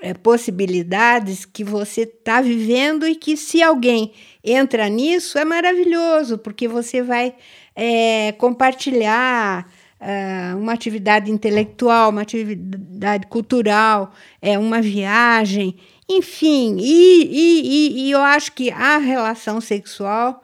é, 0.00 0.14
possibilidades 0.14 1.44
que 1.44 1.62
você 1.62 2.04
está 2.04 2.40
vivendo 2.40 3.06
e 3.06 3.14
que, 3.14 3.36
se 3.36 3.62
alguém 3.62 4.14
entra 4.42 4.88
nisso, 4.88 5.36
é 5.36 5.44
maravilhoso, 5.44 6.38
porque 6.38 6.66
você 6.66 7.02
vai 7.02 7.34
é, 7.76 8.32
compartilhar 8.32 9.70
uh, 10.00 10.56
uma 10.58 10.72
atividade 10.72 11.30
intelectual, 11.30 12.10
uma 12.10 12.22
atividade 12.22 13.26
cultural, 13.26 14.12
é, 14.40 14.58
uma 14.58 14.80
viagem, 14.80 15.76
enfim. 16.08 16.76
E, 16.78 17.24
e, 17.24 17.62
e, 17.62 18.06
e 18.06 18.10
eu 18.10 18.20
acho 18.20 18.52
que 18.52 18.70
a 18.70 18.98
relação 18.98 19.60
sexual 19.60 20.42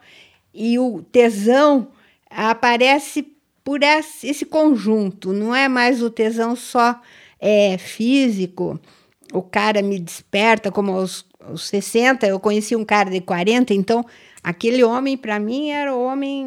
e 0.53 0.77
o 0.79 1.01
tesão 1.11 1.87
aparece 2.29 3.27
por 3.63 3.83
esse, 3.83 4.27
esse 4.27 4.45
conjunto, 4.45 5.33
não 5.33 5.55
é 5.55 5.67
mais 5.67 6.01
o 6.01 6.09
tesão 6.09 6.55
só 6.55 6.99
é, 7.39 7.77
físico. 7.77 8.79
O 9.33 9.41
cara 9.41 9.81
me 9.81 9.99
desperta, 9.99 10.71
como 10.71 10.91
aos, 10.91 11.25
aos 11.39 11.67
60, 11.67 12.27
eu 12.27 12.39
conheci 12.39 12.75
um 12.75 12.83
cara 12.83 13.09
de 13.09 13.21
40, 13.21 13.73
então 13.73 14.05
aquele 14.43 14.83
homem 14.83 15.15
para 15.15 15.39
mim 15.39 15.69
era 15.69 15.95
o 15.95 16.03
homem 16.03 16.45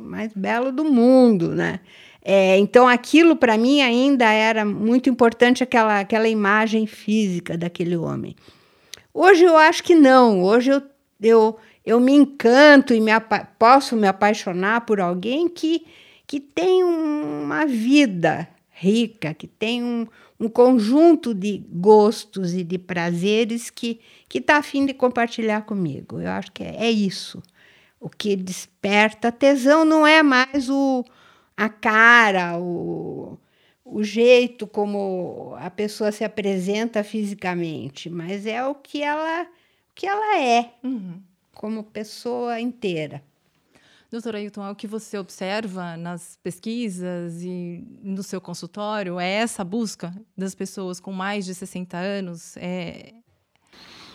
mais 0.00 0.32
belo 0.32 0.72
do 0.72 0.84
mundo, 0.84 1.54
né? 1.54 1.80
É, 2.24 2.56
então, 2.58 2.86
aquilo 2.86 3.34
para 3.34 3.58
mim 3.58 3.80
ainda 3.80 4.30
era 4.30 4.64
muito 4.64 5.10
importante, 5.10 5.62
aquela, 5.62 6.00
aquela 6.00 6.28
imagem 6.28 6.86
física 6.86 7.58
daquele 7.58 7.96
homem. 7.96 8.36
Hoje 9.12 9.44
eu 9.44 9.56
acho 9.56 9.82
que 9.82 9.94
não. 9.94 10.42
Hoje 10.42 10.70
eu, 10.70 10.82
eu, 11.20 11.58
eu 11.84 11.98
me 11.98 12.12
encanto 12.12 12.94
e 12.94 13.00
me 13.00 13.10
posso 13.58 13.96
me 13.96 14.06
apaixonar 14.06 14.82
por 14.82 15.00
alguém 15.00 15.48
que, 15.48 15.84
que 16.26 16.38
tem 16.38 16.84
uma 16.84 17.66
vida 17.66 18.48
rica, 18.70 19.34
que 19.34 19.48
tem 19.48 19.82
um, 19.82 20.06
um 20.38 20.48
conjunto 20.48 21.34
de 21.34 21.62
gostos 21.70 22.54
e 22.54 22.62
de 22.62 22.78
prazeres 22.78 23.68
que 23.68 24.00
está 24.32 24.58
afim 24.58 24.86
de 24.86 24.94
compartilhar 24.94 25.62
comigo. 25.62 26.20
Eu 26.20 26.30
acho 26.30 26.52
que 26.52 26.62
é, 26.62 26.86
é 26.86 26.90
isso. 26.90 27.42
O 28.00 28.08
que 28.08 28.34
desperta 28.36 29.30
tesão 29.30 29.84
não 29.84 30.06
é 30.06 30.22
mais 30.22 30.70
o 30.70 31.04
a 31.62 31.68
cara, 31.68 32.58
o, 32.58 33.38
o 33.84 34.02
jeito 34.02 34.66
como 34.66 35.54
a 35.60 35.70
pessoa 35.70 36.10
se 36.10 36.24
apresenta 36.24 37.04
fisicamente, 37.04 38.10
mas 38.10 38.46
é 38.46 38.66
o 38.66 38.74
que 38.74 39.00
ela, 39.00 39.42
o 39.44 39.94
que 39.94 40.04
ela 40.04 40.40
é 40.40 40.72
uhum. 40.82 41.20
como 41.54 41.84
pessoa 41.84 42.58
inteira. 42.58 43.22
Doutora 44.10 44.38
Ailton, 44.38 44.66
é 44.66 44.70
o 44.72 44.74
que 44.74 44.88
você 44.88 45.16
observa 45.16 45.96
nas 45.96 46.36
pesquisas 46.42 47.40
e 47.42 47.86
no 48.02 48.24
seu 48.24 48.40
consultório? 48.40 49.20
É 49.20 49.30
essa 49.30 49.62
busca 49.62 50.12
das 50.36 50.56
pessoas 50.56 50.98
com 50.98 51.12
mais 51.12 51.44
de 51.44 51.54
60 51.54 51.96
anos? 51.96 52.56
É... 52.56 53.14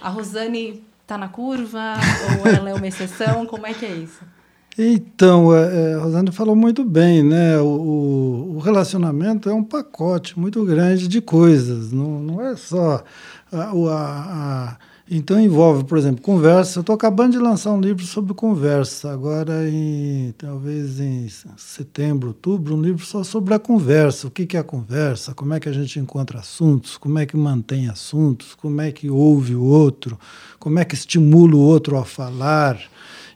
A 0.01 0.10
Rosane 0.10 0.83
está 1.01 1.17
na 1.17 1.29
curva 1.29 1.93
ou 2.41 2.51
ela 2.51 2.69
é 2.69 2.73
uma 2.73 2.88
exceção? 2.88 3.45
Como 3.47 3.65
é 3.65 3.73
que 3.73 3.86
é 3.86 3.93
isso? 3.93 4.37
Então, 4.77 5.55
é, 5.55 5.91
é, 5.91 5.93
a 5.95 5.99
Rosane 5.99 6.31
falou 6.31 6.55
muito 6.55 6.85
bem, 6.85 7.23
né? 7.23 7.59
O, 7.59 8.53
o, 8.55 8.59
relacionamento 8.59 9.49
é 9.49 9.53
um 9.53 9.63
pacote 9.63 10.39
muito 10.39 10.63
grande 10.63 11.07
de 11.07 11.19
coisas, 11.19 11.91
não, 11.91 12.19
não 12.19 12.41
é 12.45 12.55
só 12.55 13.03
a, 13.51 13.57
a, 13.57 14.73
a 14.73 14.77
então 15.09 15.39
envolve, 15.39 15.85
por 15.85 15.97
exemplo, 15.97 16.21
conversa. 16.21 16.79
Eu 16.79 16.81
estou 16.81 16.93
acabando 16.93 17.31
de 17.31 17.39
lançar 17.39 17.71
um 17.71 17.79
livro 17.79 18.05
sobre 18.05 18.33
conversa, 18.33 19.09
agora 19.09 19.67
em 19.69 20.33
talvez 20.37 20.99
em 20.99 21.29
setembro, 21.55 22.29
outubro, 22.29 22.75
um 22.75 22.81
livro 22.81 23.05
só 23.05 23.23
sobre 23.23 23.53
a 23.53 23.59
conversa. 23.59 24.27
O 24.27 24.31
que, 24.31 24.45
que 24.45 24.57
é 24.57 24.59
a 24.59 24.63
conversa? 24.65 25.33
Como 25.33 25.53
é 25.53 25.61
que 25.61 25.69
a 25.69 25.71
gente 25.71 25.97
encontra 25.97 26.39
assuntos? 26.39 26.97
Como 26.97 27.17
é 27.17 27.25
que 27.25 27.37
mantém 27.37 27.87
assuntos? 27.87 28.53
Como 28.53 28.81
é 28.81 28.91
que 28.91 29.09
ouve 29.09 29.55
o 29.55 29.63
outro? 29.63 30.19
Como 30.59 30.77
é 30.77 30.83
que 30.83 30.93
estimula 30.93 31.55
o 31.55 31.59
outro 31.59 31.97
a 31.97 32.03
falar? 32.03 32.77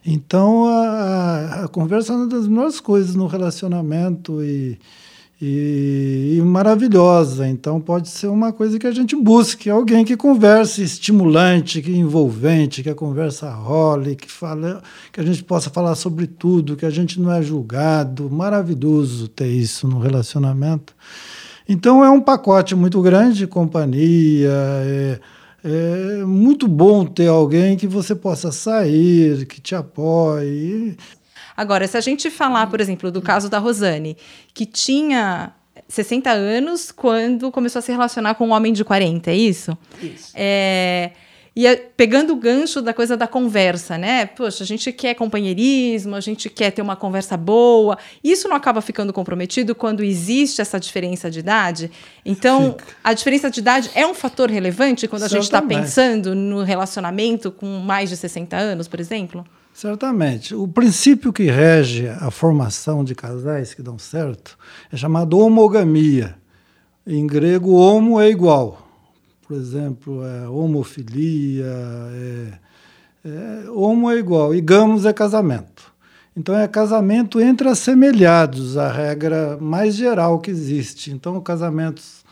Então, 0.06 0.66
a, 0.66 1.66
a 1.66 1.68
conversa 1.68 2.14
é 2.14 2.16
uma 2.16 2.28
das 2.28 2.48
melhores 2.48 2.80
coisas 2.80 3.14
no 3.14 3.28
relacionamento 3.28 4.44
e, 4.44 4.80
e, 5.40 6.38
e, 6.38 6.42
maravilhosa. 6.42 7.48
Então, 7.48 7.80
pode 7.80 8.10
ser 8.10 8.28
uma 8.28 8.52
coisa 8.52 8.80
que 8.80 8.88
a 8.88 8.92
gente 8.92 9.16
busque, 9.16 9.70
alguém 9.70 10.04
que 10.04 10.18
converse 10.18 10.82
estimulante, 10.82 11.84
que 11.84 11.92
envolvente, 11.92 12.82
que 12.82 12.90
a 12.90 12.96
conversa 12.96 13.52
role, 13.52 14.16
que, 14.16 14.32
fale, 14.32 14.78
que 15.12 15.22
a 15.22 15.24
gente 15.24 15.44
possa 15.44 15.70
falar 15.70 15.94
sobre 15.94 16.26
tudo, 16.26 16.76
que 16.76 16.86
a 16.86 16.90
gente 16.90 17.22
não 17.22 17.32
é 17.32 17.44
julgado. 17.44 18.28
Maravilhoso 18.28 19.28
ter 19.28 19.50
isso 19.50 19.88
no 19.88 20.00
relacionamento. 20.00 20.96
Então, 21.70 22.04
é 22.04 22.10
um 22.10 22.22
pacote 22.22 22.74
muito 22.74 23.00
grande 23.04 23.38
de 23.38 23.48
companhia. 23.48 24.50
É, 24.50 25.20
é 25.64 26.24
muito 26.26 26.68
bom 26.68 27.06
ter 27.06 27.28
alguém 27.28 27.78
que 27.78 27.88
você 27.88 28.16
possa 28.16 28.52
sair, 28.52 29.46
que 29.46 29.62
te 29.62 29.76
apoie. 29.76 30.98
Agora, 31.56 31.88
se 31.88 31.98
a 31.98 32.02
gente 32.02 32.30
falar, 32.30 32.68
por 32.68 32.82
exemplo, 32.82 33.12
do 33.12 33.22
caso 33.22 33.50
da 33.50 33.60
Rosane, 33.60 34.18
que 34.54 34.66
tinha 34.66 35.54
60 35.88 36.32
anos 36.32 36.92
quando 36.92 37.52
começou 37.52 37.80
a 37.80 37.82
se 37.84 37.92
relacionar 37.92 38.36
com 38.36 38.48
um 38.48 38.52
homem 38.52 38.74
de 38.74 38.84
40, 38.84 39.30
é 39.30 39.36
isso? 39.36 39.78
Isso. 40.02 40.32
É, 40.36 41.12
E 41.54 41.68
é, 41.68 41.76
pegando 41.76 42.32
o 42.32 42.38
gancho 42.38 42.82
da 42.82 42.94
coisa 42.94 43.18
da 43.18 43.28
conversa, 43.28 43.98
né? 43.98 44.26
Poxa, 44.26 44.64
a 44.64 44.68
gente 44.68 44.90
quer 44.94 45.16
companheirismo, 45.16 46.16
a 46.16 46.22
gente 46.22 46.50
quer 46.50 46.72
ter 46.72 46.82
uma 46.82 46.96
conversa 46.96 47.36
boa. 47.36 47.98
Isso 48.24 48.48
não 48.48 48.56
acaba 48.56 48.80
ficando 48.80 49.12
comprometido 49.12 49.76
quando 49.76 50.02
existe 50.02 50.62
essa 50.62 50.80
diferença 50.80 51.30
de 51.30 51.40
idade? 51.40 51.92
Então, 52.26 52.72
Fica. 52.80 52.86
a 53.04 53.14
diferença 53.14 53.52
de 53.52 53.60
idade 53.60 53.92
é 53.94 54.08
um 54.08 54.14
fator 54.14 54.50
relevante 54.50 55.10
quando 55.10 55.24
a 55.24 55.28
gente 55.28 55.44
está 55.44 55.62
pensando 55.62 56.34
no 56.34 56.64
relacionamento 56.64 57.52
com 57.52 57.80
mais 57.80 58.10
de 58.10 58.16
60 58.16 58.56
anos, 58.56 58.88
por 58.88 59.02
exemplo? 59.02 59.46
Certamente. 59.74 60.56
O 60.56 60.70
princípio 60.70 61.34
que 61.34 61.52
rege 61.52 62.08
a 62.08 62.32
formação 62.32 63.04
de 63.04 63.14
casais 63.14 63.74
que 63.74 63.82
dão 63.82 64.00
certo 64.00 64.58
é 64.90 64.96
chamado 64.96 65.38
homogamia. 65.38 66.36
Em 67.06 67.28
grego, 67.28 67.74
homo 67.74 68.22
é 68.22 68.30
igual 68.30 68.81
por 69.52 69.58
exemplo, 69.58 70.26
é, 70.26 70.48
homofilia, 70.48 71.66
é, 71.66 72.54
é, 73.26 73.70
homo 73.70 74.10
é 74.10 74.18
igual, 74.18 74.56
e 74.56 74.62
gamos 74.62 75.06
é 75.06 75.12
casamento. 75.12 75.92
Então 76.34 76.58
é 76.58 76.66
casamento 76.70 77.38
entre 77.42 77.68
assemelhados, 77.68 78.78
a 78.78 78.90
regra 78.90 79.58
mais 79.60 79.96
geral 79.96 80.40
que 80.40 80.50
existe. 80.50 81.12
Então, 81.12 81.42
casamentos, 81.42 82.24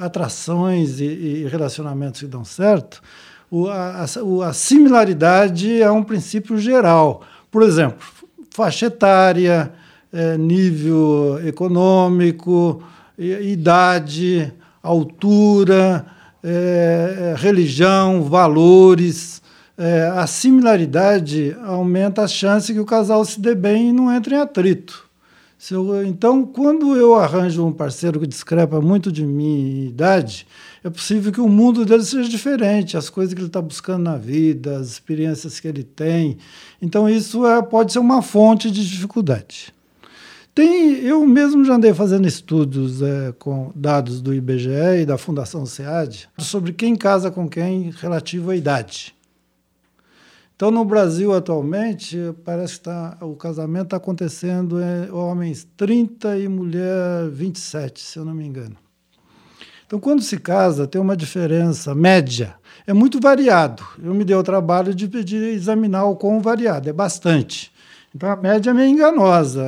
atrações 0.00 0.98
e, 0.98 1.04
e 1.04 1.46
relacionamentos 1.46 2.20
que 2.20 2.26
dão 2.26 2.42
certo, 2.42 3.02
o, 3.50 3.68
a, 3.68 4.06
a, 4.06 4.48
a 4.48 4.52
similaridade 4.54 5.82
é 5.82 5.90
um 5.90 6.02
princípio 6.02 6.56
geral. 6.56 7.20
Por 7.50 7.62
exemplo, 7.62 7.98
faixa 8.48 8.86
etária, 8.86 9.70
é, 10.10 10.38
nível 10.38 11.38
econômico, 11.46 12.82
idade, 13.18 14.50
altura, 14.82 16.15
é, 16.42 17.32
é, 17.32 17.40
religião, 17.40 18.22
valores, 18.22 19.42
é, 19.76 20.10
a 20.14 20.26
similaridade 20.26 21.56
aumenta 21.64 22.22
a 22.22 22.28
chance 22.28 22.72
que 22.72 22.80
o 22.80 22.84
casal 22.86 23.24
se 23.24 23.40
dê 23.40 23.54
bem 23.54 23.90
e 23.90 23.92
não 23.92 24.14
entre 24.14 24.34
em 24.34 24.38
atrito. 24.38 25.06
Eu, 25.70 26.04
então, 26.04 26.44
quando 26.44 26.94
eu 26.94 27.14
arranjo 27.14 27.66
um 27.66 27.72
parceiro 27.72 28.20
que 28.20 28.26
discrepa 28.26 28.80
muito 28.80 29.10
de 29.10 29.24
minha 29.24 29.88
idade, 29.88 30.46
é 30.84 30.90
possível 30.90 31.32
que 31.32 31.40
o 31.40 31.48
mundo 31.48 31.84
dele 31.84 32.04
seja 32.04 32.28
diferente, 32.28 32.96
as 32.96 33.10
coisas 33.10 33.34
que 33.34 33.40
ele 33.40 33.48
está 33.48 33.60
buscando 33.60 34.04
na 34.04 34.16
vida, 34.16 34.76
as 34.76 34.88
experiências 34.88 35.58
que 35.58 35.66
ele 35.66 35.82
tem. 35.82 36.36
Então, 36.80 37.08
isso 37.08 37.46
é, 37.46 37.60
pode 37.62 37.92
ser 37.92 37.98
uma 37.98 38.22
fonte 38.22 38.70
de 38.70 38.86
dificuldade. 38.86 39.74
Tem, 40.56 41.00
eu 41.00 41.26
mesmo 41.26 41.62
já 41.66 41.74
andei 41.74 41.92
fazendo 41.92 42.26
estudos 42.26 43.02
é, 43.02 43.30
com 43.38 43.70
dados 43.74 44.22
do 44.22 44.32
IBGE 44.32 45.02
e 45.02 45.04
da 45.04 45.18
Fundação 45.18 45.66
SEAD 45.66 46.30
sobre 46.38 46.72
quem 46.72 46.96
casa 46.96 47.30
com 47.30 47.46
quem 47.46 47.90
relativo 47.90 48.50
à 48.50 48.56
idade. 48.56 49.14
Então, 50.56 50.70
no 50.70 50.82
Brasil, 50.82 51.34
atualmente, 51.34 52.16
parece 52.42 52.76
que 52.76 52.84
tá, 52.84 53.18
o 53.20 53.36
casamento 53.36 53.88
está 53.88 53.98
acontecendo 53.98 54.78
em 54.80 55.10
homens 55.10 55.68
30 55.76 56.38
e 56.38 56.48
mulher 56.48 57.28
27, 57.28 58.00
se 58.00 58.18
eu 58.18 58.24
não 58.24 58.32
me 58.32 58.46
engano. 58.46 58.78
Então, 59.86 60.00
quando 60.00 60.22
se 60.22 60.38
casa, 60.38 60.86
tem 60.86 60.98
uma 60.98 61.18
diferença 61.18 61.94
média. 61.94 62.54
É 62.86 62.94
muito 62.94 63.20
variado. 63.20 63.84
Eu 64.02 64.14
me 64.14 64.24
dei 64.24 64.34
o 64.34 64.42
trabalho 64.42 64.94
de, 64.94 65.06
de 65.06 65.36
examinar 65.36 66.06
o 66.06 66.16
quão 66.16 66.40
variado, 66.40 66.88
é 66.88 66.94
bastante. 66.94 67.75
Então 68.16 68.30
a 68.30 68.36
média 68.36 68.70
é 68.70 68.72
meio 68.72 68.88
enganosa. 68.88 69.62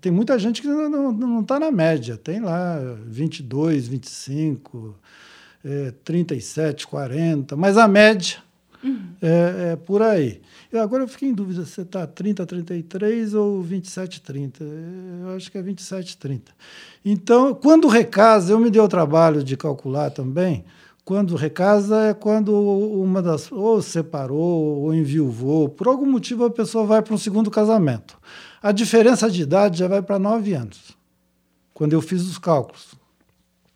Tem 0.00 0.10
muita 0.10 0.38
gente 0.38 0.62
que 0.62 0.68
não 0.68 1.40
está 1.40 1.60
na 1.60 1.70
média. 1.70 2.16
Tem 2.16 2.40
lá 2.40 2.78
22, 3.06 3.88
25, 3.88 4.98
é, 5.62 5.92
37, 6.02 6.86
40, 6.86 7.54
mas 7.54 7.76
a 7.76 7.86
média 7.86 8.38
uhum. 8.82 9.08
é, 9.20 9.72
é, 9.72 9.76
por 9.76 10.00
aí. 10.00 10.40
Eu, 10.72 10.80
agora 10.80 11.02
eu 11.02 11.08
fiquei 11.08 11.28
em 11.28 11.34
dúvida 11.34 11.66
se 11.66 11.82
está 11.82 12.06
30, 12.06 12.46
33 12.46 13.34
ou 13.34 13.60
27, 13.60 14.22
30. 14.22 14.64
Eu 14.64 15.36
acho 15.36 15.52
que 15.52 15.58
é 15.58 15.62
27, 15.62 16.16
30. 16.16 16.52
Então, 17.04 17.52
quando 17.52 17.86
recasa, 17.86 18.54
eu 18.54 18.58
me 18.58 18.70
dei 18.70 18.80
o 18.80 18.88
trabalho 18.88 19.44
de 19.44 19.58
calcular 19.58 20.08
também 20.08 20.64
quando 21.04 21.34
recasa 21.34 22.02
é 22.02 22.14
quando 22.14 22.52
uma 22.54 23.20
das 23.20 23.50
ou 23.50 23.82
separou 23.82 24.82
ou 24.82 24.94
enviuvou, 24.94 25.68
por 25.68 25.88
algum 25.88 26.06
motivo 26.06 26.44
a 26.44 26.50
pessoa 26.50 26.84
vai 26.84 27.02
para 27.02 27.14
um 27.14 27.18
segundo 27.18 27.50
casamento. 27.50 28.16
A 28.62 28.70
diferença 28.70 29.28
de 29.30 29.42
idade 29.42 29.78
já 29.78 29.88
vai 29.88 30.00
para 30.00 30.18
nove 30.18 30.54
anos, 30.54 30.96
quando 31.74 31.92
eu 31.92 32.00
fiz 32.00 32.22
os 32.22 32.38
cálculos. 32.38 32.94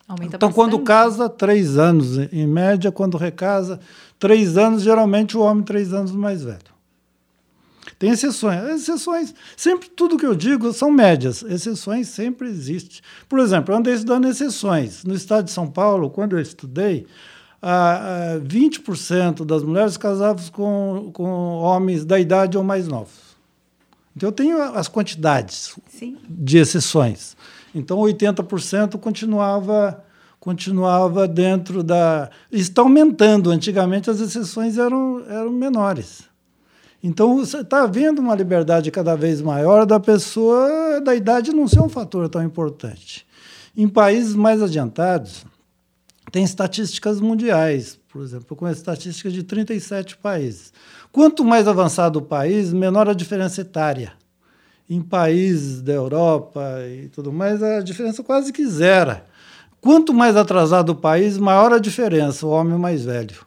Aumenta 0.07 0.37
então, 0.37 0.51
bastante. 0.51 0.55
quando 0.55 0.85
casa, 0.85 1.29
três 1.29 1.77
anos 1.77 2.17
em 2.33 2.47
média, 2.47 2.93
quando 2.93 3.17
recasa, 3.17 3.81
três 4.21 4.57
anos, 4.57 4.83
geralmente 4.83 5.37
o 5.37 5.41
homem 5.41 5.65
três 5.65 5.93
anos 5.93 6.13
mais 6.13 6.45
velho. 6.45 6.76
Tem 7.99 8.11
exceções. 8.11 8.63
Exceções, 8.71 9.35
sempre 9.57 9.89
tudo 9.89 10.19
que 10.19 10.27
eu 10.27 10.35
digo 10.35 10.73
são 10.73 10.91
médias. 10.91 11.43
Exceções 11.43 12.09
sempre 12.09 12.49
existem. 12.49 13.01
Por 13.29 13.39
exemplo, 13.39 13.73
eu 13.73 13.79
andei 13.79 13.95
estudando 13.95 14.29
exceções. 14.29 15.05
No 15.05 15.15
estado 15.15 15.47
de 15.47 15.51
São 15.51 15.67
Paulo, 15.67 16.11
quando 16.11 16.37
eu 16.37 16.41
estudei, 16.41 17.07
ah, 17.63 18.37
ah, 18.37 18.41
20% 18.41 19.45
das 19.45 19.63
mulheres 19.63 19.97
casavam 19.97 20.45
com, 20.53 21.11
com 21.13 21.25
homens 21.59 22.05
da 22.05 22.21
idade 22.21 22.59
ou 22.59 22.65
mais 22.65 22.87
novos. 22.87 23.37
Então, 24.15 24.29
eu 24.29 24.33
tenho 24.33 24.63
as 24.63 24.89
quantidades 24.89 25.75
Sim. 25.89 26.17
de 26.29 26.59
exceções. 26.59 27.37
Então, 27.75 27.99
80% 27.99 28.99
continuava 28.99 30.03
continuava 30.39 31.27
dentro 31.27 31.83
da. 31.83 32.31
Está 32.53 32.83
aumentando. 32.83 33.51
Antigamente, 33.51 34.09
as 34.09 34.21
exceções 34.21 34.79
eram, 34.79 35.25
eram 35.29 35.51
menores. 35.51 36.23
Então, 37.03 37.37
você 37.37 37.59
está 37.59 37.87
vendo 37.87 38.19
uma 38.19 38.35
liberdade 38.35 38.91
cada 38.91 39.15
vez 39.15 39.41
maior 39.41 39.87
da 39.87 40.01
pessoa 40.01 41.01
da 41.01 41.15
idade 41.15 41.53
não 41.53 41.69
ser 41.69 41.81
um 41.81 41.89
fator 41.89 42.29
tão 42.29 42.43
importante. 42.43 43.27
Em 43.77 43.87
países 43.87 44.35
mais 44.35 44.63
adiantados, 44.63 45.45
tem 46.33 46.43
estatísticas 46.43 47.21
mundiais. 47.21 47.99
Por 48.09 48.23
exemplo, 48.23 48.57
conheço 48.57 48.81
estatísticas 48.81 49.33
de 49.33 49.43
37 49.43 50.17
países. 50.17 50.73
Quanto 51.13 51.45
mais 51.45 51.69
avançado 51.69 52.19
o 52.19 52.23
país, 52.23 52.73
menor 52.73 53.09
a 53.09 53.15
diferença 53.15 53.61
etária. 53.61 54.13
Em 54.89 55.03
países 55.03 55.83
da 55.83 55.93
Europa 55.93 56.63
e 56.89 57.09
tudo 57.09 57.33
mais, 57.33 57.63
a 57.63 57.81
diferença 57.81 58.23
quase 58.23 58.53
que 58.53 58.67
zera. 58.67 59.25
Quanto 59.81 60.13
mais 60.13 60.37
atrasado 60.37 60.91
o 60.91 60.97
país, 60.97 61.39
maior 61.39 61.73
a 61.73 61.79
diferença, 61.79 62.47
o 62.47 62.51
homem 62.51 62.79
mais 62.79 63.05
velho. 63.05 63.46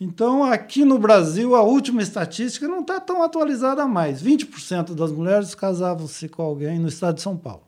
Então, 0.00 0.42
aqui 0.42 0.82
no 0.82 0.98
Brasil, 0.98 1.54
a 1.54 1.62
última 1.62 2.00
estatística 2.00 2.66
não 2.66 2.80
está 2.80 2.98
tão 2.98 3.22
atualizada 3.22 3.86
mais. 3.86 4.22
20% 4.22 4.94
das 4.94 5.12
mulheres 5.12 5.54
casavam-se 5.54 6.26
com 6.26 6.40
alguém 6.42 6.78
no 6.78 6.88
estado 6.88 7.16
de 7.16 7.20
São 7.20 7.36
Paulo, 7.36 7.64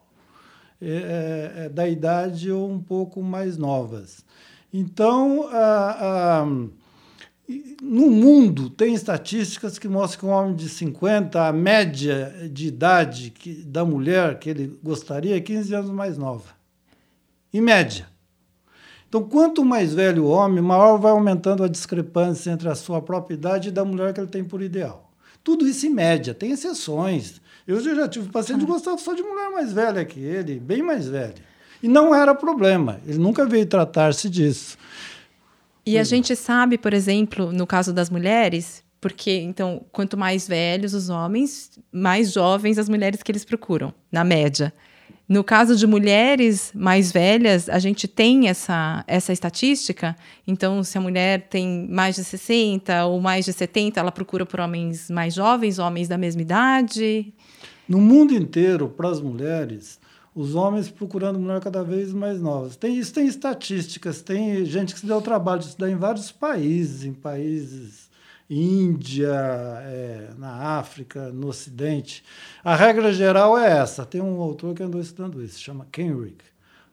é, 0.80 0.86
é, 0.88 1.64
é 1.66 1.68
da 1.68 1.86
idade 1.86 2.50
ou 2.50 2.70
um 2.70 2.80
pouco 2.80 3.22
mais 3.22 3.58
novas. 3.58 4.24
Então, 4.72 5.46
a, 5.52 6.40
a, 6.40 6.46
no 7.82 8.10
mundo, 8.10 8.70
tem 8.70 8.94
estatísticas 8.94 9.78
que 9.78 9.86
mostram 9.86 10.20
que 10.20 10.26
um 10.26 10.30
homem 10.30 10.56
de 10.56 10.70
50, 10.70 11.46
a 11.46 11.52
média 11.52 12.48
de 12.50 12.68
idade 12.68 13.30
que, 13.30 13.62
da 13.62 13.84
mulher 13.84 14.38
que 14.38 14.48
ele 14.48 14.78
gostaria 14.82 15.36
é 15.36 15.40
15 15.40 15.74
anos 15.74 15.90
mais 15.90 16.16
nova. 16.16 16.48
Em 17.52 17.60
média. 17.60 18.11
Então, 19.12 19.22
quanto 19.22 19.62
mais 19.62 19.92
velho 19.92 20.24
o 20.24 20.28
homem, 20.30 20.64
maior 20.64 20.96
vai 20.96 21.12
aumentando 21.12 21.62
a 21.62 21.68
discrepância 21.68 22.50
entre 22.50 22.66
a 22.66 22.74
sua 22.74 23.02
própria 23.02 23.34
idade 23.34 23.68
e 23.68 23.70
da 23.70 23.84
mulher 23.84 24.14
que 24.14 24.20
ele 24.20 24.26
tem 24.26 24.42
por 24.42 24.62
ideal. 24.62 25.12
Tudo 25.44 25.68
isso 25.68 25.86
em 25.86 25.90
média, 25.90 26.32
tem 26.32 26.50
exceções. 26.50 27.38
Eu 27.66 27.78
já 27.78 28.08
tive 28.08 28.30
paciente 28.30 28.60
que 28.60 28.64
gostava 28.72 28.96
só 28.96 29.12
de 29.12 29.22
mulher 29.22 29.50
mais 29.50 29.70
velha 29.70 30.02
que 30.02 30.18
ele, 30.18 30.58
bem 30.58 30.82
mais 30.82 31.08
velha. 31.08 31.34
E 31.82 31.88
não 31.88 32.14
era 32.14 32.34
problema, 32.34 33.02
ele 33.06 33.18
nunca 33.18 33.44
veio 33.44 33.66
tratar-se 33.66 34.30
disso. 34.30 34.78
E 35.84 35.98
a 35.98 36.04
gente 36.04 36.34
sabe, 36.34 36.78
por 36.78 36.94
exemplo, 36.94 37.52
no 37.52 37.66
caso 37.66 37.92
das 37.92 38.08
mulheres, 38.08 38.82
porque 38.98 39.40
então, 39.40 39.84
quanto 39.92 40.16
mais 40.16 40.48
velhos 40.48 40.94
os 40.94 41.10
homens, 41.10 41.72
mais 41.92 42.32
jovens 42.32 42.78
as 42.78 42.88
mulheres 42.88 43.22
que 43.22 43.30
eles 43.30 43.44
procuram, 43.44 43.92
na 44.10 44.24
média. 44.24 44.72
No 45.32 45.42
caso 45.42 45.74
de 45.76 45.86
mulheres 45.86 46.70
mais 46.74 47.10
velhas, 47.10 47.66
a 47.66 47.78
gente 47.78 48.06
tem 48.06 48.50
essa, 48.50 49.02
essa 49.06 49.32
estatística. 49.32 50.14
Então, 50.46 50.84
se 50.84 50.98
a 50.98 51.00
mulher 51.00 51.48
tem 51.48 51.88
mais 51.88 52.16
de 52.16 52.22
60 52.22 53.06
ou 53.06 53.18
mais 53.18 53.46
de 53.46 53.52
70, 53.54 53.98
ela 53.98 54.12
procura 54.12 54.44
por 54.44 54.60
homens 54.60 55.08
mais 55.08 55.32
jovens, 55.32 55.78
homens 55.78 56.06
da 56.06 56.18
mesma 56.18 56.42
idade. 56.42 57.32
No 57.88 57.98
mundo 57.98 58.34
inteiro, 58.34 58.90
para 58.90 59.08
as 59.08 59.22
mulheres, 59.22 59.98
os 60.34 60.54
homens 60.54 60.90
procurando 60.90 61.38
mulher 61.38 61.62
cada 61.62 61.82
vez 61.82 62.12
mais 62.12 62.38
novas. 62.38 62.76
Tem 62.76 62.98
isso, 62.98 63.14
tem 63.14 63.26
estatísticas, 63.26 64.20
tem 64.20 64.66
gente 64.66 64.92
que 64.92 65.00
se 65.00 65.06
deu 65.06 65.16
o 65.16 65.22
trabalho 65.22 65.60
de 65.60 65.68
estudar 65.68 65.90
em 65.90 65.96
vários 65.96 66.30
países, 66.30 67.06
em 67.06 67.14
países 67.14 68.11
Índia, 68.52 69.32
é, 69.32 70.30
na 70.36 70.78
África, 70.78 71.32
no 71.32 71.48
Ocidente. 71.48 72.22
A 72.62 72.76
regra 72.76 73.12
geral 73.12 73.56
é 73.56 73.78
essa. 73.78 74.04
Tem 74.04 74.20
um 74.20 74.40
autor 74.40 74.74
que 74.74 74.82
andou 74.82 75.00
estudando 75.00 75.42
isso, 75.42 75.58
chama 75.58 75.86
Kenrick. 75.90 76.44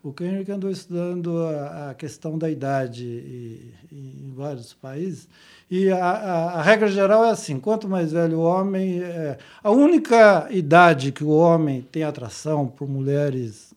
O 0.02 0.14
Kenrick 0.14 0.50
andou 0.50 0.72
estudando 0.72 1.44
a, 1.44 1.90
a 1.90 1.94
questão 1.94 2.38
da 2.38 2.50
idade 2.50 3.04
e, 3.04 3.74
e, 3.92 4.26
em 4.26 4.34
vários 4.34 4.74
países. 4.74 5.28
E 5.70 5.92
a, 5.92 5.98
a, 5.98 6.44
a, 6.60 6.62
regra 6.62 6.88
geral 6.88 7.26
é 7.26 7.32
assim: 7.32 7.60
quanto 7.60 7.90
mais 7.90 8.14
velho 8.14 8.40
o 8.40 8.44
homem, 8.44 9.04
é, 9.04 9.38
a 9.62 9.70
única 9.70 10.48
idade 10.52 11.12
que 11.12 11.24
o 11.24 11.30
homem 11.30 11.82
tem 11.92 12.04
atração 12.04 12.68
por 12.68 12.88
mulheres 12.88 13.74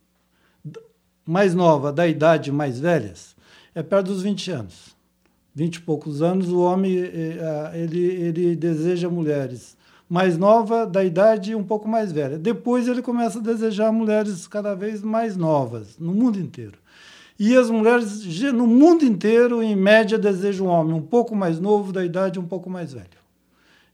mais 1.27 1.55
novas, 1.55 1.93
da 1.93 2.07
idade 2.07 2.53
mais 2.53 2.79
velhas, 2.79 3.35
é 3.75 3.83
perto 3.83 4.07
dos 4.07 4.23
20 4.23 4.51
anos. 4.53 4.92
20 5.55 5.77
e 5.77 5.81
poucos 5.81 6.23
anos, 6.23 6.49
o 6.49 6.61
homem 6.61 6.99
é, 6.99 7.73
ele, 7.75 8.01
ele 8.01 8.57
deseja 8.57 9.09
mulheres 9.09 9.77
mais 10.09 10.37
nova, 10.37 10.85
da 10.87 11.03
idade 11.03 11.55
um 11.55 11.65
pouco 11.65 11.89
mais 11.89 12.13
velha. 12.13 12.39
Depois 12.39 12.87
ele 12.87 13.01
começa 13.01 13.39
a 13.39 13.43
desejar 13.43 13.91
mulheres 13.91 14.47
cada 14.47 14.75
vez 14.75 15.03
mais 15.03 15.37
novas, 15.37 15.97
no 15.99 16.13
mundo 16.13 16.39
inteiro. 16.39 16.79
E 17.39 17.57
as 17.57 17.71
mulheres, 17.71 18.23
no 18.53 18.67
mundo 18.67 19.05
inteiro, 19.05 19.63
em 19.63 19.75
média, 19.75 20.19
desejam 20.19 20.67
um 20.67 20.71
homem 20.71 20.95
um 20.95 21.01
pouco 21.01 21.35
mais 21.35 21.59
novo, 21.59 21.93
da 21.93 22.05
idade 22.05 22.39
um 22.39 22.45
pouco 22.45 22.69
mais 22.69 22.93
velho. 22.93 23.22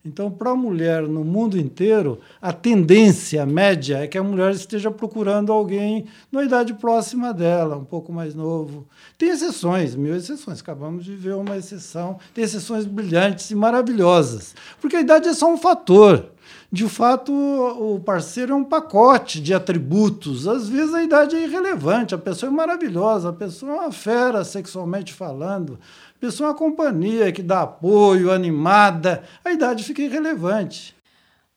Então, 0.04 0.30
para 0.30 0.52
a 0.52 0.56
mulher 0.56 1.02
no 1.02 1.24
mundo 1.24 1.58
inteiro, 1.58 2.20
a 2.40 2.52
tendência 2.52 3.44
média 3.44 3.98
é 3.98 4.06
que 4.06 4.16
a 4.16 4.22
mulher 4.22 4.52
esteja 4.52 4.90
procurando 4.90 5.52
alguém 5.52 6.06
na 6.30 6.44
idade 6.44 6.72
próxima 6.74 7.34
dela, 7.34 7.76
um 7.76 7.84
pouco 7.84 8.12
mais 8.12 8.34
novo. 8.34 8.86
Tem 9.18 9.28
exceções, 9.28 9.96
mil 9.96 10.14
exceções. 10.14 10.60
Acabamos 10.60 11.04
de 11.04 11.14
ver 11.14 11.34
uma 11.34 11.56
exceção. 11.56 12.18
Tem 12.32 12.44
exceções 12.44 12.86
brilhantes 12.86 13.50
e 13.50 13.54
maravilhosas. 13.54 14.54
Porque 14.80 14.96
a 14.96 15.00
idade 15.00 15.28
é 15.28 15.34
só 15.34 15.52
um 15.52 15.58
fator. 15.58 16.30
De 16.70 16.86
fato, 16.86 17.32
o 17.32 17.98
parceiro 17.98 18.52
é 18.52 18.56
um 18.56 18.64
pacote 18.64 19.40
de 19.40 19.54
atributos. 19.54 20.46
Às 20.46 20.68
vezes 20.68 20.92
a 20.92 21.02
idade 21.02 21.34
é 21.34 21.44
irrelevante, 21.44 22.14
a 22.14 22.18
pessoa 22.18 22.52
é 22.52 22.54
maravilhosa, 22.54 23.30
a 23.30 23.32
pessoa 23.32 23.72
é 23.72 23.74
uma 23.76 23.92
fera 23.92 24.44
sexualmente 24.44 25.14
falando, 25.14 25.78
é 26.20 26.46
uma 26.46 26.54
companhia 26.54 27.30
que 27.32 27.42
dá 27.42 27.62
apoio, 27.62 28.30
animada, 28.30 29.22
a 29.44 29.52
idade 29.52 29.84
fica 29.84 30.02
irrelevante. 30.02 30.96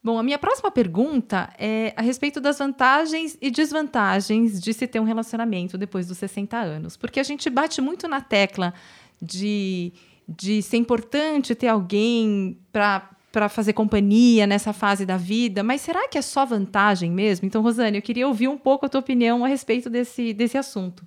Bom, 0.03 0.17
a 0.17 0.23
minha 0.23 0.39
próxima 0.39 0.71
pergunta 0.71 1.53
é 1.59 1.93
a 1.95 2.01
respeito 2.01 2.41
das 2.41 2.57
vantagens 2.57 3.37
e 3.39 3.51
desvantagens 3.51 4.59
de 4.59 4.73
se 4.73 4.87
ter 4.87 4.99
um 4.99 5.03
relacionamento 5.03 5.77
depois 5.77 6.07
dos 6.07 6.17
60 6.17 6.57
anos. 6.57 6.97
Porque 6.97 7.19
a 7.19 7.23
gente 7.23 7.49
bate 7.51 7.81
muito 7.81 8.07
na 8.07 8.19
tecla 8.19 8.73
de, 9.21 9.93
de 10.27 10.63
ser 10.63 10.77
importante 10.77 11.53
ter 11.53 11.67
alguém 11.67 12.57
para 12.71 13.47
fazer 13.47 13.73
companhia 13.73 14.47
nessa 14.47 14.73
fase 14.73 15.05
da 15.05 15.17
vida, 15.17 15.61
mas 15.61 15.81
será 15.81 16.07
que 16.07 16.17
é 16.17 16.21
só 16.23 16.47
vantagem 16.47 17.11
mesmo? 17.11 17.45
Então, 17.45 17.61
Rosane, 17.61 17.99
eu 17.99 18.01
queria 18.01 18.27
ouvir 18.27 18.47
um 18.47 18.57
pouco 18.57 18.87
a 18.87 18.89
tua 18.89 19.01
opinião 19.01 19.45
a 19.45 19.47
respeito 19.47 19.87
desse, 19.87 20.33
desse 20.33 20.57
assunto. 20.57 21.05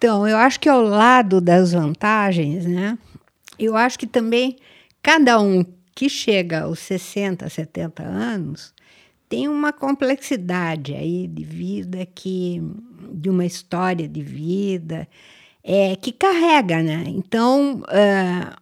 Então, 0.00 0.26
eu 0.26 0.38
acho 0.38 0.58
que 0.58 0.66
ao 0.66 0.80
lado 0.80 1.42
das 1.42 1.72
vantagens, 1.72 2.64
né? 2.64 2.98
Eu 3.58 3.76
acho 3.76 3.98
que 3.98 4.06
também 4.06 4.56
cada 5.02 5.38
um 5.38 5.62
que 5.94 6.08
chega 6.08 6.62
aos 6.62 6.78
60, 6.78 7.46
70 7.46 8.02
anos 8.02 8.72
tem 9.28 9.46
uma 9.46 9.74
complexidade 9.74 10.94
aí 10.94 11.26
de 11.26 11.44
vida 11.44 12.06
que 12.06 12.62
de 13.12 13.28
uma 13.28 13.44
história 13.44 14.08
de 14.08 14.22
vida 14.22 15.06
é 15.62 15.94
que 15.96 16.12
carrega, 16.12 16.82
né? 16.82 17.04
Então, 17.08 17.82
uh, 17.82 18.56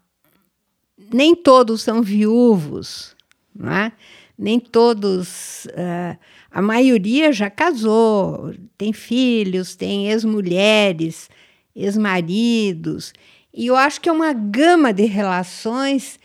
nem 1.14 1.36
todos 1.36 1.82
são 1.82 2.02
viúvos, 2.02 3.14
não 3.54 3.72
é? 3.72 3.92
Nem 4.36 4.58
todos 4.58 5.66
uh, 5.66 6.18
a 6.50 6.62
maioria 6.62 7.32
já 7.32 7.50
casou, 7.50 8.54
tem 8.76 8.92
filhos, 8.92 9.76
tem 9.76 10.08
ex-mulheres, 10.08 11.28
ex-maridos. 11.74 13.12
E 13.52 13.66
eu 13.66 13.76
acho 13.76 14.00
que 14.00 14.08
é 14.08 14.12
uma 14.12 14.32
gama 14.32 14.92
de 14.92 15.04
relações 15.04 16.18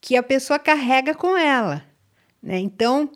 que 0.00 0.16
a 0.16 0.22
pessoa 0.22 0.58
carrega 0.58 1.14
com 1.14 1.36
ela. 1.36 1.84
Né? 2.42 2.58
Então, 2.58 3.10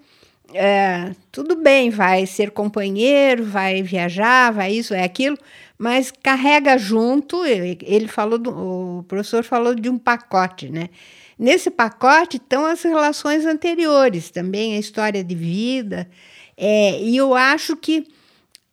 é, 0.55 1.13
tudo 1.31 1.57
bem, 1.57 1.91
vai 1.91 2.27
ser 2.27 2.51
companheiro, 2.51 3.45
vai 3.45 3.83
viajar, 3.83 4.53
vai 4.53 4.73
isso, 4.73 4.95
é 4.95 5.03
aquilo, 5.03 5.39
mas 5.79 6.13
carrega 6.13 6.77
junto. 6.79 7.45
Ele 7.45 8.09
falou, 8.09 8.39
do, 8.39 8.99
o 8.99 9.03
professor 9.05 9.43
falou 9.43 9.75
de 9.75 9.89
um 9.89 9.99
pacote, 9.99 10.69
né? 10.69 10.91
Nesse 11.39 11.71
pacote 11.71 12.37
estão 12.37 12.65
as 12.67 12.83
relações 12.83 13.45
anteriores, 13.45 14.31
também 14.31 14.75
a 14.75 14.79
história 14.79 15.25
de 15.25 15.35
vida. 15.35 16.09
É, 16.57 17.01
e 17.01 17.17
eu 17.17 17.35
acho 17.35 17.77
que 17.77 18.07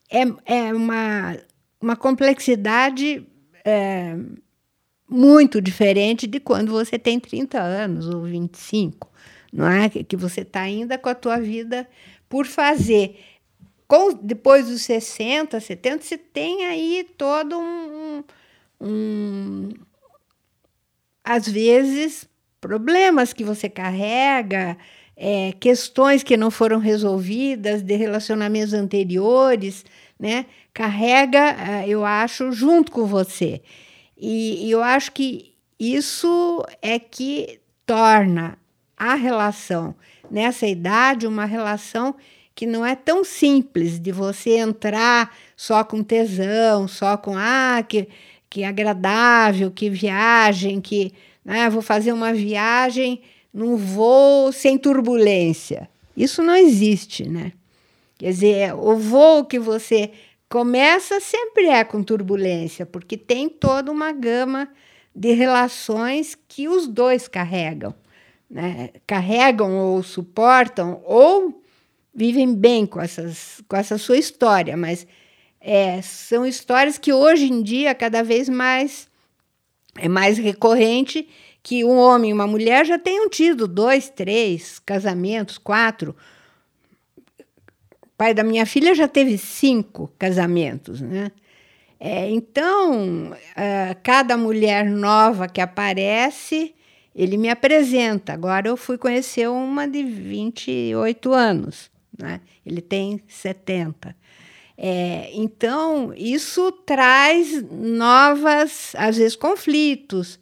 é, 0.10 0.22
é 0.46 0.74
uma, 0.74 1.38
uma 1.82 1.96
complexidade 1.96 3.26
é, 3.64 4.16
muito 5.08 5.62
diferente 5.62 6.28
de 6.28 6.40
quando 6.40 6.72
você 6.72 6.98
tem 7.00 7.20
30 7.20 7.60
anos 7.60 8.08
ou 8.08 8.24
25, 8.24 9.12
não 9.52 9.68
é? 9.68 9.90
Que 9.90 10.16
você 10.16 10.42
está 10.42 10.62
ainda 10.62 10.98
com 10.98 11.10
a 11.10 11.16
tua 11.16 11.40
vida 11.40 11.88
por 12.28 12.46
fazer. 12.46 13.20
Com, 13.88 14.14
depois 14.14 14.68
dos 14.68 14.84
60, 14.84 15.60
70, 15.60 16.04
você 16.04 16.18
tem 16.18 16.66
aí 16.66 17.08
todo 17.18 17.58
um, 17.58 18.24
um 18.80 19.70
às 21.24 21.48
vezes, 21.48 22.28
problemas 22.60 23.34
que 23.34 23.44
você 23.44 23.70
carrega, 23.70 24.78
é, 25.22 25.54
questões 25.60 26.24
que 26.24 26.38
não 26.38 26.50
foram 26.50 26.80
resolvidas 26.80 27.82
de 27.82 27.94
relacionamentos 27.98 28.74
anteriores, 28.74 29.84
né? 30.18 30.46
Carrega, 30.74 31.40
é, 31.40 31.90
eu 31.90 32.06
acho, 32.06 32.54
junto 32.54 32.90
com 32.90 33.06
você. 33.06 33.62
E, 34.18 34.66
e 34.66 34.72
eu 34.72 34.82
acho 34.82 35.12
que 35.12 35.54
isso 35.78 36.66
é 36.82 36.98
que 36.98 37.60
torna 37.86 38.58
a 38.96 39.16
relação 39.16 39.94
nessa 40.32 40.66
idade 40.66 41.28
uma 41.28 41.46
relação 41.46 42.16
que 42.56 42.66
não 42.66 42.86
é 42.86 42.96
tão 42.96 43.24
simples 43.24 44.00
de 44.00 44.14
você 44.14 44.58
entrar 44.58 45.36
só 45.56 45.84
com 45.84 46.02
tesão, 46.02 46.88
só 46.88 47.18
com 47.18 47.36
ah, 47.38 47.84
que, 47.86 48.08
que 48.50 48.64
agradável, 48.64 49.70
que 49.70 49.90
viagem, 49.90 50.80
que 50.80 51.12
né, 51.44 51.70
vou 51.70 51.82
fazer 51.82 52.14
uma 52.14 52.34
viagem 52.34 53.22
num 53.60 53.76
voo 53.76 54.54
sem 54.54 54.78
turbulência. 54.78 55.90
Isso 56.16 56.42
não 56.42 56.56
existe, 56.56 57.28
né? 57.28 57.52
Quer 58.18 58.32
dizer, 58.32 58.74
o 58.74 58.96
voo 58.96 59.44
que 59.44 59.60
você 59.60 60.12
começa 60.48 61.20
sempre 61.20 61.68
é 61.68 61.84
com 61.84 62.02
turbulência, 62.02 62.86
porque 62.86 63.18
tem 63.18 63.50
toda 63.50 63.92
uma 63.92 64.14
gama 64.14 64.70
de 65.14 65.34
relações 65.34 66.38
que 66.48 66.70
os 66.70 66.88
dois 66.88 67.28
carregam. 67.28 67.94
Né? 68.50 68.92
Carregam 69.06 69.78
ou 69.78 70.02
suportam 70.04 71.02
ou 71.04 71.62
vivem 72.16 72.56
bem 72.56 72.86
com, 72.86 73.02
essas, 73.02 73.62
com 73.68 73.76
essa 73.76 73.98
sua 73.98 74.18
história, 74.18 74.78
mas 74.78 75.06
é, 75.60 76.02
são 76.02 76.46
histórias 76.46 76.98
que 76.98 77.12
hoje 77.12 77.52
em 77.52 77.62
dia 77.62 77.94
cada 77.94 78.24
vez 78.24 78.48
mais 78.48 79.10
é 79.98 80.08
mais 80.08 80.38
recorrente 80.38 81.28
que 81.62 81.84
um 81.84 81.98
homem 81.98 82.32
e 82.32 82.34
uma 82.34 82.48
mulher 82.48 82.86
já 82.86 82.98
tenham 82.98 83.30
tido 83.30 83.68
dois, 83.68 84.10
três 84.10 84.80
casamentos, 84.80 85.58
quatro. 85.58 86.16
O 88.02 88.08
pai 88.18 88.34
da 88.34 88.44
minha 88.44 88.66
filha 88.66 88.94
já 88.96 89.08
teve 89.08 89.38
cinco 89.38 90.12
casamentos, 90.18 91.02
né? 91.02 91.32
É, 92.00 92.30
então, 92.30 93.32
uh, 93.32 94.00
cada 94.02 94.38
mulher 94.38 94.86
nova 94.86 95.50
que 95.50 95.60
aparece, 95.60 96.74
ele 97.14 97.38
me 97.38 97.50
apresenta. 97.50 98.32
Agora 98.32 98.70
eu 98.70 98.78
fui 98.78 98.98
conhecer 98.98 99.50
uma 99.50 99.86
de 99.86 100.02
28 100.02 101.34
anos, 101.34 101.92
né? 102.18 102.40
ele 102.66 102.82
tem 102.82 103.22
70. 103.28 104.16
É, 104.78 105.30
então, 105.34 106.14
isso 106.16 106.72
traz 106.72 107.62
novas, 107.70 108.94
às 108.96 109.18
vezes, 109.18 109.36
conflitos, 109.36 110.40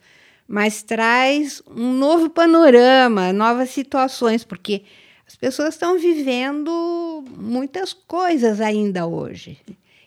mas 0.48 0.82
traz 0.82 1.62
um 1.70 1.92
novo 1.94 2.30
panorama, 2.30 3.34
novas 3.34 3.70
situações, 3.70 4.44
porque 4.44 4.84
as 5.28 5.36
pessoas 5.36 5.74
estão 5.74 6.00
vivendo 6.00 7.26
muitas 7.38 7.92
coisas 7.92 8.62
ainda 8.62 9.06
hoje. 9.06 9.58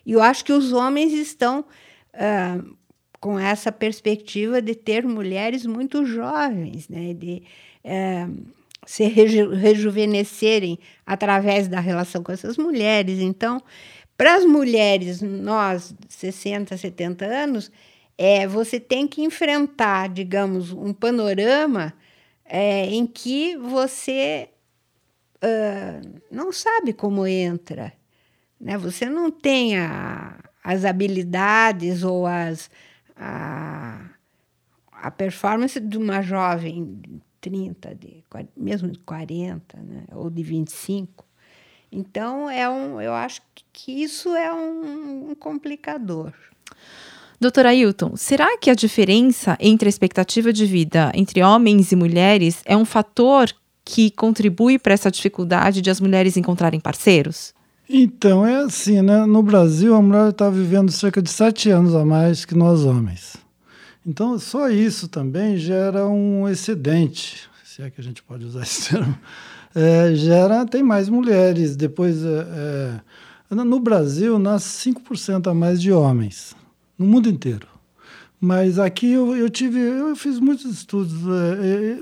E 0.03 0.13
eu 0.13 0.21
acho 0.21 0.43
que 0.43 0.51
os 0.51 0.73
homens 0.73 1.13
estão 1.13 1.63
uh, 2.15 2.75
com 3.19 3.37
essa 3.37 3.71
perspectiva 3.71 4.59
de 4.61 4.73
ter 4.73 5.05
mulheres 5.05 5.63
muito 5.63 6.03
jovens, 6.05 6.89
né? 6.89 7.13
de 7.13 7.43
uh, 7.85 8.45
se 8.83 9.03
reju 9.03 9.51
rejuvenescerem 9.51 10.79
através 11.05 11.67
da 11.67 11.79
relação 11.79 12.23
com 12.23 12.31
essas 12.31 12.57
mulheres. 12.57 13.19
Então, 13.19 13.61
para 14.17 14.35
as 14.35 14.45
mulheres, 14.45 15.21
nós, 15.21 15.93
60, 16.09 16.75
70 16.75 17.25
anos, 17.25 17.71
é, 18.23 18.45
você 18.45 18.79
tem 18.79 19.07
que 19.07 19.23
enfrentar, 19.23 20.07
digamos, 20.07 20.71
um 20.71 20.93
panorama 20.93 21.91
é, 22.45 22.85
em 22.85 23.07
que 23.07 23.57
você 23.57 24.47
uh, 25.37 26.21
não 26.29 26.51
sabe 26.51 26.93
como 26.93 27.25
entra. 27.25 27.91
Né? 28.59 28.77
Você 28.77 29.09
não 29.09 29.31
tem 29.31 29.75
a, 29.75 30.37
as 30.63 30.85
habilidades 30.85 32.03
ou 32.03 32.27
as, 32.27 32.69
a, 33.15 34.07
a 34.91 35.09
performance 35.09 35.79
de 35.79 35.97
uma 35.97 36.21
jovem 36.21 36.93
de 37.01 37.19
30, 37.41 37.95
de, 37.95 38.23
mesmo 38.55 38.91
de 38.91 38.99
40, 38.99 39.79
né? 39.79 40.03
ou 40.11 40.29
de 40.29 40.43
25. 40.43 41.25
Então, 41.91 42.47
é 42.47 42.69
um, 42.69 43.01
eu 43.01 43.15
acho 43.15 43.41
que 43.73 44.03
isso 44.03 44.29
é 44.35 44.53
um, 44.53 45.31
um 45.31 45.33
complicador. 45.33 46.31
Doutora 47.41 47.69
Ailton, 47.69 48.15
será 48.15 48.55
que 48.59 48.69
a 48.69 48.75
diferença 48.75 49.57
entre 49.59 49.87
a 49.87 49.89
expectativa 49.89 50.53
de 50.53 50.63
vida 50.63 51.11
entre 51.15 51.41
homens 51.41 51.91
e 51.91 51.95
mulheres 51.95 52.61
é 52.65 52.77
um 52.77 52.85
fator 52.85 53.51
que 53.83 54.11
contribui 54.11 54.77
para 54.77 54.93
essa 54.93 55.09
dificuldade 55.09 55.81
de 55.81 55.89
as 55.89 55.99
mulheres 55.99 56.37
encontrarem 56.37 56.79
parceiros? 56.79 57.51
Então, 57.89 58.45
é 58.45 58.57
assim, 58.57 59.01
né? 59.01 59.25
No 59.25 59.41
Brasil, 59.41 59.95
a 59.95 60.01
mulher 60.03 60.29
está 60.29 60.51
vivendo 60.51 60.91
cerca 60.91 61.19
de 61.19 61.31
sete 61.31 61.71
anos 61.71 61.95
a 61.95 62.05
mais 62.05 62.45
que 62.45 62.53
nós 62.53 62.85
homens. 62.85 63.35
Então, 64.05 64.37
só 64.37 64.69
isso 64.69 65.07
também 65.07 65.57
gera 65.57 66.07
um 66.07 66.47
excedente, 66.47 67.49
se 67.63 67.81
é 67.81 67.89
que 67.89 67.99
a 67.99 68.03
gente 68.03 68.21
pode 68.21 68.45
usar 68.45 68.61
esse 68.61 68.91
termo. 68.91 69.17
É, 69.73 70.13
gera, 70.13 70.63
tem 70.63 70.83
mais 70.83 71.09
mulheres. 71.09 71.75
Depois, 71.75 72.23
é, 72.23 73.01
é 73.49 73.55
no 73.55 73.79
Brasil, 73.79 74.37
nasce 74.37 74.91
5% 74.91 75.49
a 75.49 75.55
mais 75.55 75.81
de 75.81 75.91
homens 75.91 76.60
no 77.01 77.07
mundo 77.07 77.27
inteiro. 77.27 77.67
Mas 78.39 78.79
aqui 78.79 79.11
eu, 79.11 79.35
eu 79.35 79.49
tive, 79.49 79.79
eu 79.79 80.15
fiz 80.15 80.39
muitos 80.39 80.65
estudos. 80.65 81.13
É, 81.27 81.91
é, 81.91 81.99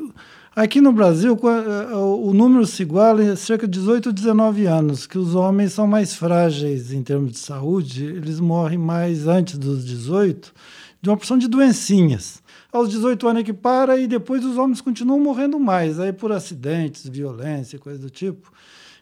aqui 0.56 0.80
no 0.80 0.94
Brasil, 0.94 1.38
é, 1.44 1.96
o 1.96 2.34
número 2.34 2.66
se 2.66 2.84
iguala 2.84 3.24
em 3.24 3.36
cerca 3.36 3.68
de 3.68 3.80
18 3.80 4.08
ou 4.08 4.14
19 4.14 4.66
anos, 4.66 5.06
que 5.06 5.18
os 5.18 5.36
homens 5.36 5.74
são 5.74 5.86
mais 5.86 6.14
frágeis 6.14 6.94
em 6.94 7.04
termos 7.04 7.34
de 7.34 7.40
saúde, 7.40 8.06
eles 8.06 8.40
morrem 8.40 8.78
mais 8.78 9.28
antes 9.28 9.58
dos 9.58 9.84
18, 9.86 10.54
de 11.02 11.10
uma 11.10 11.18
porção 11.18 11.38
de 11.38 11.48
doencinhas. 11.48 12.42
Aos 12.72 12.90
18 12.90 13.28
anos 13.28 13.42
é 13.42 13.44
que 13.44 13.54
para 13.54 13.98
e 13.98 14.08
depois 14.08 14.46
os 14.46 14.58
homens 14.58 14.80
continuam 14.80 15.20
morrendo 15.20 15.60
mais, 15.60 16.00
aí 16.00 16.14
por 16.14 16.32
acidentes, 16.32 17.08
violência, 17.08 17.80
coisa 17.80 18.00
do 18.00 18.10
tipo. 18.10 18.52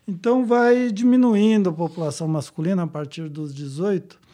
Então 0.08 0.46
vai 0.46 0.90
diminuindo 0.90 1.70
a 1.70 1.74
população 1.74 2.28
masculina 2.28 2.84
a 2.84 2.88
partir 2.88 3.28
dos 3.30 3.54
18 3.54 4.27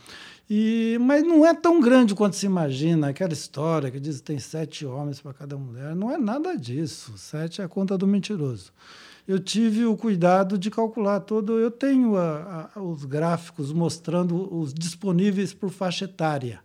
e, 0.49 0.97
mas 0.99 1.23
não 1.23 1.45
é 1.45 1.53
tão 1.53 1.79
grande 1.79 2.13
quanto 2.13 2.35
se 2.35 2.45
imagina, 2.45 3.09
aquela 3.09 3.33
história 3.33 3.89
que 3.89 3.99
diz 3.99 4.17
que 4.17 4.23
tem 4.23 4.39
sete 4.39 4.85
homens 4.85 5.21
para 5.21 5.33
cada 5.33 5.57
mulher. 5.57 5.95
Não 5.95 6.11
é 6.11 6.17
nada 6.17 6.55
disso. 6.55 7.13
Sete 7.17 7.61
é 7.61 7.63
a 7.63 7.69
conta 7.69 7.97
do 7.97 8.05
mentiroso. 8.05 8.71
Eu 9.25 9.39
tive 9.39 9.85
o 9.85 9.95
cuidado 9.95 10.57
de 10.57 10.69
calcular 10.69 11.21
todo. 11.21 11.57
Eu 11.57 11.71
tenho 11.71 12.17
a, 12.17 12.69
a, 12.75 12.81
os 12.81 13.05
gráficos 13.05 13.71
mostrando 13.71 14.53
os 14.53 14.73
disponíveis 14.73 15.53
por 15.53 15.69
faixa 15.69 16.05
etária. 16.05 16.59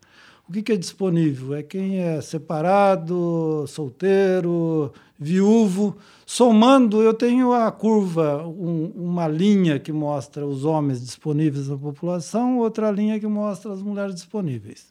O 0.49 0.53
que, 0.53 0.63
que 0.63 0.73
é 0.73 0.77
disponível? 0.79 1.55
É 1.55 1.63
quem 1.63 1.99
é 1.99 2.23
separado, 2.23 3.67
solteiro, 3.69 4.91
viúvo. 5.19 5.99
Somando, 6.25 7.03
eu 7.03 7.13
tenho 7.13 7.53
a 7.53 7.71
curva, 7.71 8.47
um, 8.47 8.91
uma 8.97 9.29
linha 9.29 9.79
que 9.79 9.93
mostra 9.93 10.47
os 10.47 10.65
homens 10.65 11.05
disponíveis 11.05 11.69
na 11.69 11.77
população, 11.77 12.59
outra 12.61 12.91
linha 12.91 13.21
que 13.21 13.27
mostra 13.27 13.75
as 13.75 13.83
mulheres 13.83 14.15
disponíveis. 14.15 14.87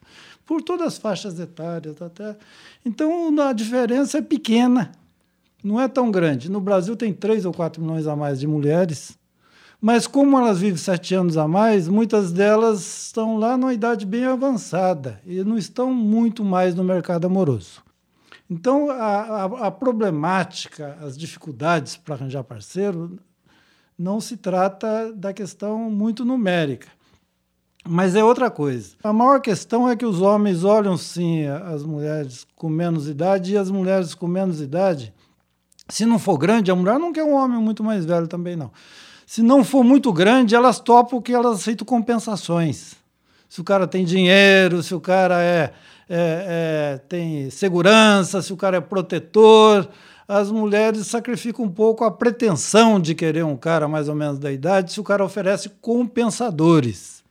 Por 0.45 0.61
todas 0.61 0.89
as 0.89 0.97
faixas 0.99 1.39
etárias 1.39 1.99
até. 2.03 2.37
Então, 2.85 3.35
a 3.41 3.51
diferença 3.51 4.19
é 4.19 4.21
pequena, 4.21 4.91
não 5.63 5.81
é 5.81 5.87
tão 5.87 6.11
grande. 6.11 6.51
No 6.51 6.61
Brasil 6.61 6.95
tem 6.95 7.11
3 7.11 7.45
ou 7.45 7.53
4 7.53 7.81
milhões 7.81 8.05
a 8.05 8.15
mais 8.15 8.39
de 8.39 8.45
mulheres 8.45 9.17
mas 9.79 10.07
como 10.07 10.37
elas 10.37 10.59
vivem 10.59 10.77
sete 10.77 11.13
anos 11.13 11.37
a 11.37 11.47
mais, 11.47 11.87
muitas 11.87 12.31
delas 12.31 13.05
estão 13.05 13.37
lá 13.37 13.57
numa 13.57 13.73
idade 13.73 14.05
bem 14.05 14.25
avançada 14.25 15.21
e 15.25 15.43
não 15.43 15.57
estão 15.57 15.93
muito 15.93 16.43
mais 16.43 16.73
no 16.73 16.83
mercado 16.83 17.27
amoroso. 17.27 17.83
Então, 18.49 18.89
a, 18.89 18.95
a, 18.95 19.43
a 19.67 19.71
problemática, 19.71 20.97
as 21.01 21.17
dificuldades 21.17 21.97
para 21.97 22.15
arranjar 22.15 22.43
parceiro, 22.43 23.19
não 23.97 24.21
se 24.21 24.37
trata 24.37 25.11
da 25.13 25.33
questão 25.33 25.89
muito 25.89 26.23
numérica. 26.23 26.87
Mas 27.89 28.15
é 28.15 28.23
outra 28.23 28.49
coisa. 28.51 28.95
A 29.03 29.13
maior 29.13 29.39
questão 29.41 29.89
é 29.89 29.95
que 29.95 30.05
os 30.05 30.21
homens 30.21 30.63
olham 30.63 30.97
sim 30.97 31.45
as 31.45 31.83
mulheres 31.83 32.45
com 32.55 32.69
menos 32.69 33.07
idade 33.07 33.53
e 33.53 33.57
as 33.57 33.71
mulheres 33.71 34.13
com 34.13 34.27
menos 34.27 34.59
idade, 34.59 35.13
se 35.87 36.05
não 36.05 36.19
for 36.19 36.37
grande, 36.37 36.69
a 36.69 36.75
mulher 36.75 36.99
não 36.99 37.13
quer 37.13 37.23
um 37.23 37.33
homem 37.33 37.59
muito 37.59 37.83
mais 37.83 38.05
velho 38.05 38.27
também 38.27 38.55
não. 38.55 38.71
Se 39.27 39.41
não 39.41 39.61
for 39.61 39.83
muito 39.83 40.13
grande, 40.13 40.55
elas 40.55 40.79
topam 40.79 41.21
que 41.21 41.33
elas 41.33 41.59
aceitam 41.59 41.85
compensações. 41.85 42.95
Se 43.49 43.59
o 43.59 43.63
cara 43.63 43.85
tem 43.85 44.05
dinheiro, 44.05 44.81
se 44.81 44.95
o 44.95 45.01
cara 45.01 45.43
é, 45.43 45.73
é, 46.09 46.93
é, 46.97 46.97
tem 47.09 47.49
segurança, 47.49 48.41
se 48.41 48.53
o 48.53 48.57
cara 48.57 48.77
é 48.77 48.81
protetor, 48.81 49.89
as 50.25 50.49
mulheres 50.49 51.07
sacrificam 51.07 51.65
um 51.65 51.69
pouco 51.69 52.05
a 52.05 52.11
pretensão 52.11 53.01
de 53.01 53.13
querer 53.13 53.43
um 53.43 53.57
cara 53.57 53.85
mais 53.85 54.07
ou 54.07 54.15
menos 54.15 54.39
da 54.39 54.49
idade 54.49 54.93
se 54.93 55.01
o 55.01 55.03
cara 55.03 55.25
oferece 55.25 55.71
compensadores. 55.81 57.21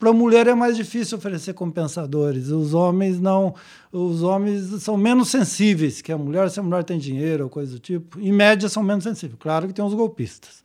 Para 0.00 0.10
a 0.10 0.12
mulher 0.12 0.48
é 0.48 0.54
mais 0.54 0.76
difícil 0.76 1.16
oferecer 1.16 1.54
compensadores. 1.54 2.48
Os 2.48 2.74
homens 2.74 3.20
não, 3.20 3.54
os 3.92 4.24
homens 4.24 4.82
são 4.82 4.96
menos 4.96 5.28
sensíveis 5.28 6.02
que 6.02 6.10
a 6.10 6.18
mulher. 6.18 6.50
Se 6.50 6.58
a 6.58 6.62
mulher 6.62 6.82
tem 6.82 6.98
dinheiro 6.98 7.44
ou 7.44 7.50
coisa 7.50 7.74
do 7.74 7.78
tipo, 7.78 8.18
em 8.18 8.32
média 8.32 8.68
são 8.68 8.82
menos 8.82 9.04
sensíveis. 9.04 9.38
Claro 9.38 9.68
que 9.68 9.72
tem 9.72 9.84
os 9.84 9.94
golpistas 9.94 10.60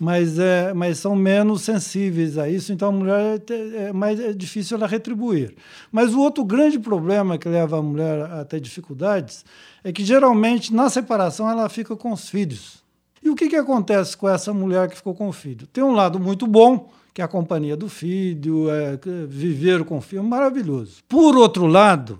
mas, 0.00 0.38
é, 0.38 0.72
mas 0.72 0.98
são 0.98 1.14
menos 1.14 1.60
sensíveis 1.60 2.38
a 2.38 2.48
isso, 2.48 2.72
então 2.72 2.88
a 2.88 2.92
mulher 2.92 3.42
é, 3.50 3.88
é 3.88 3.92
mais 3.92 4.18
é 4.18 4.32
difícil 4.32 4.78
ela 4.78 4.86
retribuir. 4.86 5.54
Mas 5.92 6.14
o 6.14 6.20
outro 6.20 6.42
grande 6.42 6.78
problema 6.78 7.36
que 7.36 7.46
leva 7.46 7.78
a 7.78 7.82
mulher 7.82 8.24
a 8.32 8.42
ter 8.46 8.60
dificuldades 8.60 9.44
é 9.84 9.92
que 9.92 10.02
geralmente 10.02 10.72
na 10.72 10.88
separação 10.88 11.50
ela 11.50 11.68
fica 11.68 11.94
com 11.94 12.12
os 12.12 12.30
filhos. 12.30 12.82
E 13.22 13.28
o 13.28 13.34
que, 13.34 13.50
que 13.50 13.56
acontece 13.56 14.16
com 14.16 14.26
essa 14.26 14.54
mulher 14.54 14.88
que 14.88 14.96
ficou 14.96 15.14
com 15.14 15.28
o 15.28 15.32
filho? 15.32 15.66
Tem 15.66 15.84
um 15.84 15.92
lado 15.92 16.18
muito 16.18 16.46
bom, 16.46 16.90
que 17.12 17.20
é 17.20 17.24
a 17.24 17.28
companhia 17.28 17.76
do 17.76 17.86
filho, 17.86 18.70
é, 18.70 18.98
viver 19.28 19.84
com 19.84 19.98
o 19.98 20.00
filho, 20.00 20.24
maravilhoso. 20.24 21.02
Por 21.06 21.36
outro 21.36 21.66
lado, 21.66 22.18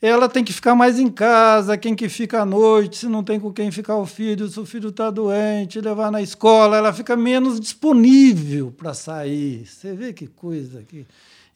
ela 0.00 0.28
tem 0.28 0.44
que 0.44 0.52
ficar 0.52 0.76
mais 0.76 0.98
em 0.98 1.08
casa, 1.08 1.76
quem 1.76 1.94
que 1.94 2.08
fica 2.08 2.42
à 2.42 2.46
noite, 2.46 2.98
se 2.98 3.06
não 3.08 3.24
tem 3.24 3.40
com 3.40 3.52
quem 3.52 3.70
ficar 3.72 3.96
o 3.96 4.06
filho, 4.06 4.48
se 4.48 4.58
o 4.60 4.64
filho 4.64 4.90
está 4.90 5.10
doente, 5.10 5.80
levar 5.80 6.12
na 6.12 6.22
escola, 6.22 6.76
ela 6.76 6.92
fica 6.92 7.16
menos 7.16 7.58
disponível 7.58 8.72
para 8.76 8.94
sair. 8.94 9.66
Você 9.66 9.92
vê 9.94 10.12
que 10.12 10.28
coisa 10.28 10.78
aqui. 10.78 11.04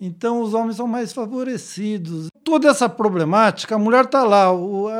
Então 0.00 0.42
os 0.42 0.52
homens 0.52 0.76
são 0.76 0.88
mais 0.88 1.12
favorecidos. 1.12 2.26
Toda 2.42 2.68
essa 2.68 2.88
problemática, 2.88 3.76
a 3.76 3.78
mulher 3.78 4.06
está 4.06 4.24
lá, 4.24 4.46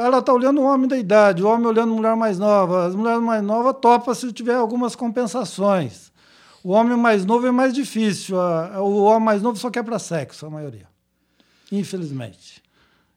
ela 0.01 0.21
está 0.21 0.33
olhando 0.33 0.61
o 0.61 0.65
homem 0.65 0.87
da 0.87 0.97
idade, 0.97 1.43
o 1.43 1.49
homem 1.49 1.67
olhando 1.67 1.93
a 1.93 1.97
mulher 1.97 2.15
mais 2.15 2.39
nova, 2.39 2.87
as 2.87 2.95
mulheres 2.95 3.21
mais 3.21 3.43
novas 3.43 3.75
topa 3.83 4.15
se 4.15 4.33
tiver 4.33 4.55
algumas 4.55 4.95
compensações. 4.95 6.13
O 6.63 6.71
homem 6.71 6.97
mais 6.97 7.25
novo 7.25 7.45
é 7.45 7.51
mais 7.51 7.75
difícil, 7.75 8.37
o 8.37 9.03
homem 9.03 9.25
mais 9.25 9.43
novo 9.43 9.59
só 9.59 9.69
quer 9.69 9.83
para 9.83 9.99
sexo, 9.99 10.47
a 10.47 10.51
maioria. 10.51 10.87
Infelizmente. 11.73 12.62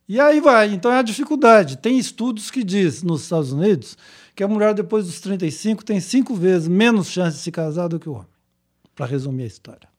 E 0.08 0.20
aí 0.20 0.39
vai, 0.39 0.72
então 0.72 0.91
é 0.91 0.99
a 0.99 1.01
dificuldade. 1.01 1.78
Tem 1.78 1.97
estudos 1.97 2.51
que 2.51 2.64
diz 2.64 3.01
nos 3.01 3.24
Estados 3.24 3.51
Unidos 3.51 3.97
que 4.36 4.43
a 4.43 4.47
mulher 4.47 4.74
depois 4.74 5.06
dos 5.06 5.20
35 5.22 5.84
tem 5.84 5.99
cinco 5.99 6.36
vezes 6.36 6.68
menos 6.68 7.10
chance 7.10 7.38
de 7.38 7.43
se 7.43 7.51
casar 7.51 7.88
do 7.88 7.99
que 7.99 8.10
o 8.10 8.14
homem. 8.14 8.28
Para 8.93 9.06
resumir 9.06 9.43
a 9.43 9.47
história. 9.47 9.89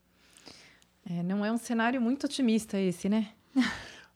É, 1.09 1.23
não 1.23 1.45
é 1.45 1.51
um 1.51 1.59
cenário 1.59 2.01
muito 2.01 2.25
otimista 2.25 2.79
esse, 2.79 3.09
né? 3.09 3.29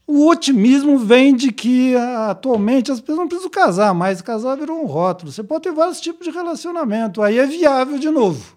O 0.07 0.27
otimismo 0.27 0.99
vem 0.99 1.37
de 1.37 1.53
que 1.53 1.95
atualmente 1.95 2.91
as 2.91 3.01
pessoas 3.01 3.19
não 3.19 3.29
precisam 3.29 3.51
casar, 3.51 3.95
mas 3.95 4.21
casar 4.21 4.57
virou 4.57 4.83
um 4.83 4.87
rótulo. 4.87 5.31
Você 5.31 5.43
pode 5.43 5.63
ter 5.63 5.73
vários 5.73 6.01
tipos 6.01 6.27
de 6.27 6.33
relacionamento, 6.33 7.23
aí 7.23 7.39
é 7.39 7.47
viável 7.47 7.97
de 7.97 8.11
novo. 8.11 8.57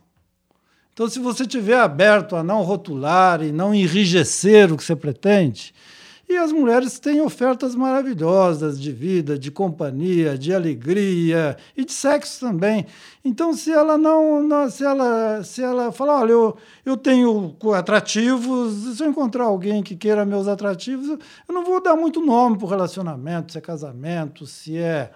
Então, 0.94 1.08
se 1.08 1.20
você 1.20 1.44
estiver 1.44 1.78
aberto 1.78 2.36
a 2.36 2.44
não 2.44 2.64
rotular 2.64 3.44
e 3.44 3.52
não 3.52 3.74
enrijecer 3.74 4.74
o 4.74 4.78
que 4.78 4.84
você 4.84 4.96
pretende, 4.96 5.74
e 6.34 6.38
as 6.38 6.52
mulheres 6.52 7.00
têm 7.00 7.22
ofertas 7.22 7.76
maravilhosas 7.76 8.80
de 8.80 8.92
vida, 8.92 9.38
de 9.38 9.52
companhia, 9.52 10.38
de 10.38 10.54
alegria 10.54 11.56
e 11.78 11.86
de 11.86 11.94
sexo 11.94 12.40
também. 12.40 12.86
Então, 13.24 13.54
se 13.54 13.72
ela 13.72 13.98
não, 13.98 14.42
não 14.44 14.70
se 14.70 14.84
ela 14.84 15.44
se 15.44 15.62
ela 15.62 15.92
falar, 15.92 16.22
olha, 16.22 16.32
eu, 16.32 16.58
eu 16.86 16.98
tenho 16.98 17.56
atrativos, 17.74 18.98
se 18.98 19.04
eu 19.04 19.10
encontrar 19.10 19.46
alguém 19.46 19.84
que 19.84 19.96
queira 19.96 20.26
meus 20.26 20.48
atrativos, 20.48 21.08
eu 21.08 21.54
não 21.54 21.64
vou 21.64 21.82
dar 21.82 21.96
muito 21.96 22.20
nome 22.20 22.58
para 22.58 22.66
o 22.66 22.70
relacionamento, 22.70 23.52
se 23.52 23.58
é 23.58 23.62
casamento, 23.62 24.46
se 24.46 24.78
é 24.78 25.12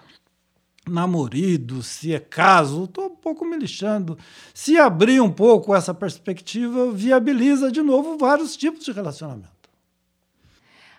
namorido, 0.87 1.83
se 1.83 2.13
é 2.13 2.19
caso, 2.19 2.85
estou 2.85 3.07
um 3.07 3.15
pouco 3.15 3.43
me 3.43 3.57
lixando. 3.57 4.17
Se 4.53 4.77
abrir 4.77 5.19
um 5.19 5.31
pouco 5.31 5.75
essa 5.75 5.93
perspectiva, 5.93 6.91
viabiliza 6.91 7.71
de 7.71 7.81
novo 7.81 8.17
vários 8.17 8.55
tipos 8.55 8.85
de 8.85 8.91
relacionamento. 8.91 9.56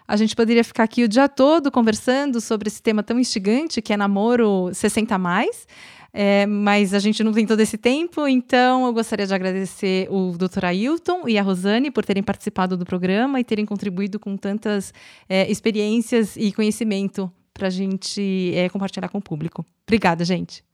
A 0.09 0.17
gente 0.17 0.35
poderia 0.35 0.65
ficar 0.65 0.85
aqui 0.85 1.05
o 1.05 1.09
dia 1.09 1.29
todo 1.29 1.71
conversando 1.71 2.41
sobre 2.41 2.69
esse 2.69 2.83
tema 2.83 3.03
tão 3.03 3.21
instigante 3.21 3.83
que 3.83 3.93
é 3.93 3.97
namoro 3.97 4.71
60 4.73 5.19
mais. 5.19 5.67
é, 6.15 6.47
mas 6.47 6.95
a 6.95 6.99
gente 6.99 7.23
não 7.23 7.31
tem 7.31 7.45
todo 7.45 7.61
esse 7.61 7.77
tempo, 7.77 8.27
então 8.27 8.87
eu 8.87 8.93
gostaria 8.95 9.27
de 9.27 9.35
agradecer 9.35 10.09
o 10.11 10.33
Dr. 10.33 10.65
Ailton 10.65 11.29
e 11.29 11.37
a 11.37 11.43
Rosane 11.43 11.91
por 11.91 12.07
terem 12.07 12.23
participado 12.23 12.75
do 12.79 12.87
programa 12.87 13.39
e 13.39 13.45
terem 13.45 13.67
contribuído 13.67 14.19
com 14.19 14.35
tantas 14.35 14.95
é, 15.29 15.49
experiências 15.51 16.35
e 16.37 16.51
conhecimento 16.53 17.31
para 17.53 17.67
a 17.67 17.71
gente 17.71 18.53
é, 18.55 18.71
compartilhar 18.71 19.11
com 19.11 19.19
o 19.19 19.23
público. 19.23 19.63
Obrigada, 19.87 20.25
gente. 20.25 20.65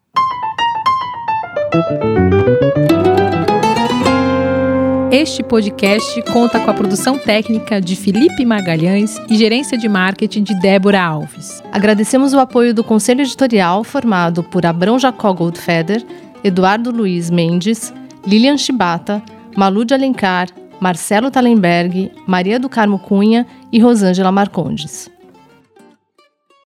Este 5.16 5.44
podcast 5.44 6.20
conta 6.32 6.58
com 6.58 6.68
a 6.68 6.74
produção 6.74 7.16
técnica 7.16 7.80
de 7.80 7.94
Felipe 7.94 8.44
Magalhães 8.44 9.16
e 9.30 9.36
gerência 9.36 9.78
de 9.78 9.88
marketing 9.88 10.42
de 10.42 10.58
Débora 10.58 11.00
Alves. 11.00 11.62
Agradecemos 11.70 12.34
o 12.34 12.40
apoio 12.40 12.74
do 12.74 12.82
Conselho 12.82 13.20
Editorial, 13.20 13.84
formado 13.84 14.42
por 14.42 14.66
Abrão 14.66 14.98
Jacó 14.98 15.32
Goldfeder, 15.32 16.04
Eduardo 16.42 16.90
Luiz 16.90 17.30
Mendes, 17.30 17.94
Lilian 18.26 18.58
Chibata, 18.58 19.22
Malu 19.56 19.84
de 19.84 19.94
Alencar, 19.94 20.48
Marcelo 20.80 21.30
Talenberg, 21.30 22.10
Maria 22.26 22.58
do 22.58 22.68
Carmo 22.68 22.98
Cunha 22.98 23.46
e 23.70 23.78
Rosângela 23.78 24.32
Marcondes. 24.32 25.08